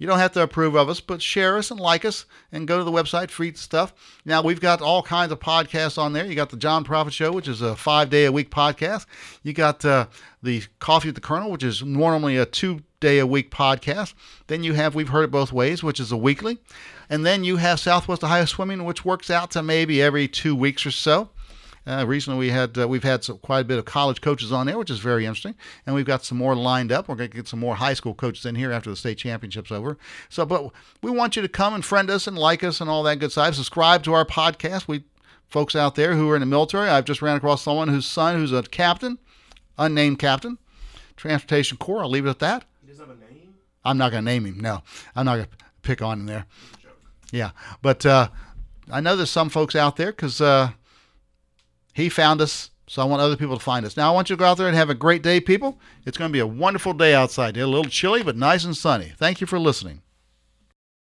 you 0.00 0.06
don't 0.06 0.18
have 0.18 0.32
to 0.32 0.42
approve 0.42 0.74
of 0.74 0.88
us, 0.88 0.98
but 0.98 1.20
share 1.20 1.58
us 1.58 1.70
and 1.70 1.78
like 1.78 2.06
us 2.06 2.24
and 2.50 2.66
go 2.66 2.78
to 2.78 2.84
the 2.84 2.90
website, 2.90 3.30
free 3.30 3.52
stuff. 3.52 3.92
Now, 4.24 4.40
we've 4.42 4.58
got 4.58 4.80
all 4.80 5.02
kinds 5.02 5.30
of 5.30 5.40
podcasts 5.40 5.98
on 5.98 6.14
there. 6.14 6.24
You 6.24 6.34
got 6.34 6.48
the 6.48 6.56
John 6.56 6.84
Profit 6.84 7.12
Show, 7.12 7.32
which 7.32 7.46
is 7.46 7.60
a 7.60 7.76
five 7.76 8.08
day 8.08 8.24
a 8.24 8.32
week 8.32 8.50
podcast. 8.50 9.04
You 9.42 9.52
got 9.52 9.84
uh, 9.84 10.06
the 10.42 10.62
Coffee 10.78 11.08
with 11.08 11.16
the 11.16 11.20
Colonel, 11.20 11.50
which 11.50 11.62
is 11.62 11.82
normally 11.82 12.38
a 12.38 12.46
two 12.46 12.80
day 13.00 13.18
a 13.18 13.26
week 13.26 13.50
podcast. 13.50 14.14
Then 14.46 14.64
you 14.64 14.72
have 14.72 14.94
We've 14.94 15.10
Heard 15.10 15.24
It 15.24 15.30
Both 15.30 15.52
Ways, 15.52 15.82
which 15.82 16.00
is 16.00 16.10
a 16.10 16.16
weekly. 16.16 16.56
And 17.10 17.26
then 17.26 17.44
you 17.44 17.58
have 17.58 17.78
Southwest 17.78 18.24
Ohio 18.24 18.46
Swimming, 18.46 18.84
which 18.84 19.04
works 19.04 19.30
out 19.30 19.50
to 19.50 19.62
maybe 19.62 20.00
every 20.00 20.28
two 20.28 20.56
weeks 20.56 20.86
or 20.86 20.92
so. 20.92 21.28
Uh, 21.86 22.04
recently, 22.06 22.38
we 22.38 22.50
had 22.50 22.76
uh, 22.76 22.86
we've 22.86 23.02
had 23.02 23.24
some, 23.24 23.38
quite 23.38 23.60
a 23.60 23.64
bit 23.64 23.78
of 23.78 23.86
college 23.86 24.20
coaches 24.20 24.52
on 24.52 24.66
there, 24.66 24.76
which 24.76 24.90
is 24.90 24.98
very 24.98 25.24
interesting, 25.24 25.54
and 25.86 25.94
we've 25.94 26.04
got 26.04 26.24
some 26.24 26.36
more 26.36 26.54
lined 26.54 26.92
up. 26.92 27.08
We're 27.08 27.14
going 27.14 27.30
to 27.30 27.36
get 27.36 27.48
some 27.48 27.58
more 27.58 27.76
high 27.76 27.94
school 27.94 28.14
coaches 28.14 28.44
in 28.44 28.54
here 28.54 28.70
after 28.70 28.90
the 28.90 28.96
state 28.96 29.16
championship's 29.16 29.72
over. 29.72 29.96
So, 30.28 30.44
but 30.44 30.72
we 31.02 31.10
want 31.10 31.36
you 31.36 31.42
to 31.42 31.48
come 31.48 31.72
and 31.72 31.84
friend 31.84 32.10
us 32.10 32.26
and 32.26 32.38
like 32.38 32.62
us 32.62 32.80
and 32.82 32.90
all 32.90 33.02
that 33.04 33.18
good 33.18 33.32
stuff. 33.32 33.54
Subscribe 33.54 34.02
to 34.04 34.12
our 34.12 34.26
podcast. 34.26 34.88
We 34.88 35.04
folks 35.48 35.74
out 35.74 35.94
there 35.94 36.14
who 36.14 36.30
are 36.30 36.36
in 36.36 36.40
the 36.40 36.46
military. 36.46 36.88
I've 36.88 37.06
just 37.06 37.22
ran 37.22 37.36
across 37.36 37.62
someone 37.62 37.88
whose 37.88 38.06
son, 38.06 38.36
who's 38.36 38.52
a 38.52 38.62
captain, 38.62 39.18
unnamed 39.78 40.18
captain, 40.18 40.58
Transportation 41.16 41.78
Corps. 41.78 42.02
I'll 42.02 42.10
leave 42.10 42.26
it 42.26 42.30
at 42.30 42.38
that. 42.40 42.64
He 42.82 42.88
doesn't 42.88 43.08
have 43.08 43.16
a 43.16 43.20
name. 43.20 43.54
I'm 43.84 43.96
not 43.96 44.10
going 44.12 44.22
to 44.22 44.30
name 44.30 44.44
him. 44.44 44.60
No, 44.60 44.82
I'm 45.16 45.24
not 45.24 45.36
going 45.36 45.46
to 45.46 45.56
pick 45.80 46.02
on 46.02 46.20
him 46.20 46.26
there. 46.26 46.44
Yeah, 47.32 47.52
but 47.80 48.04
uh, 48.04 48.28
I 48.92 49.00
know 49.00 49.16
there's 49.16 49.30
some 49.30 49.48
folks 49.48 49.74
out 49.74 49.96
there 49.96 50.12
because. 50.12 50.42
Uh, 50.42 50.72
he 52.00 52.08
found 52.08 52.40
us, 52.40 52.70
so 52.86 53.02
I 53.02 53.04
want 53.04 53.22
other 53.22 53.36
people 53.36 53.56
to 53.56 53.62
find 53.62 53.86
us. 53.86 53.96
Now, 53.96 54.10
I 54.10 54.14
want 54.14 54.30
you 54.30 54.36
to 54.36 54.40
go 54.40 54.46
out 54.46 54.56
there 54.56 54.66
and 54.66 54.76
have 54.76 54.90
a 54.90 54.94
great 54.94 55.22
day, 55.22 55.40
people. 55.40 55.78
It's 56.04 56.18
going 56.18 56.28
to 56.28 56.32
be 56.32 56.40
a 56.40 56.46
wonderful 56.46 56.92
day 56.92 57.14
outside. 57.14 57.56
A 57.56 57.66
little 57.66 57.90
chilly, 57.90 58.22
but 58.22 58.36
nice 58.36 58.64
and 58.64 58.76
sunny. 58.76 59.12
Thank 59.16 59.40
you 59.40 59.46
for 59.46 59.58
listening. 59.58 60.02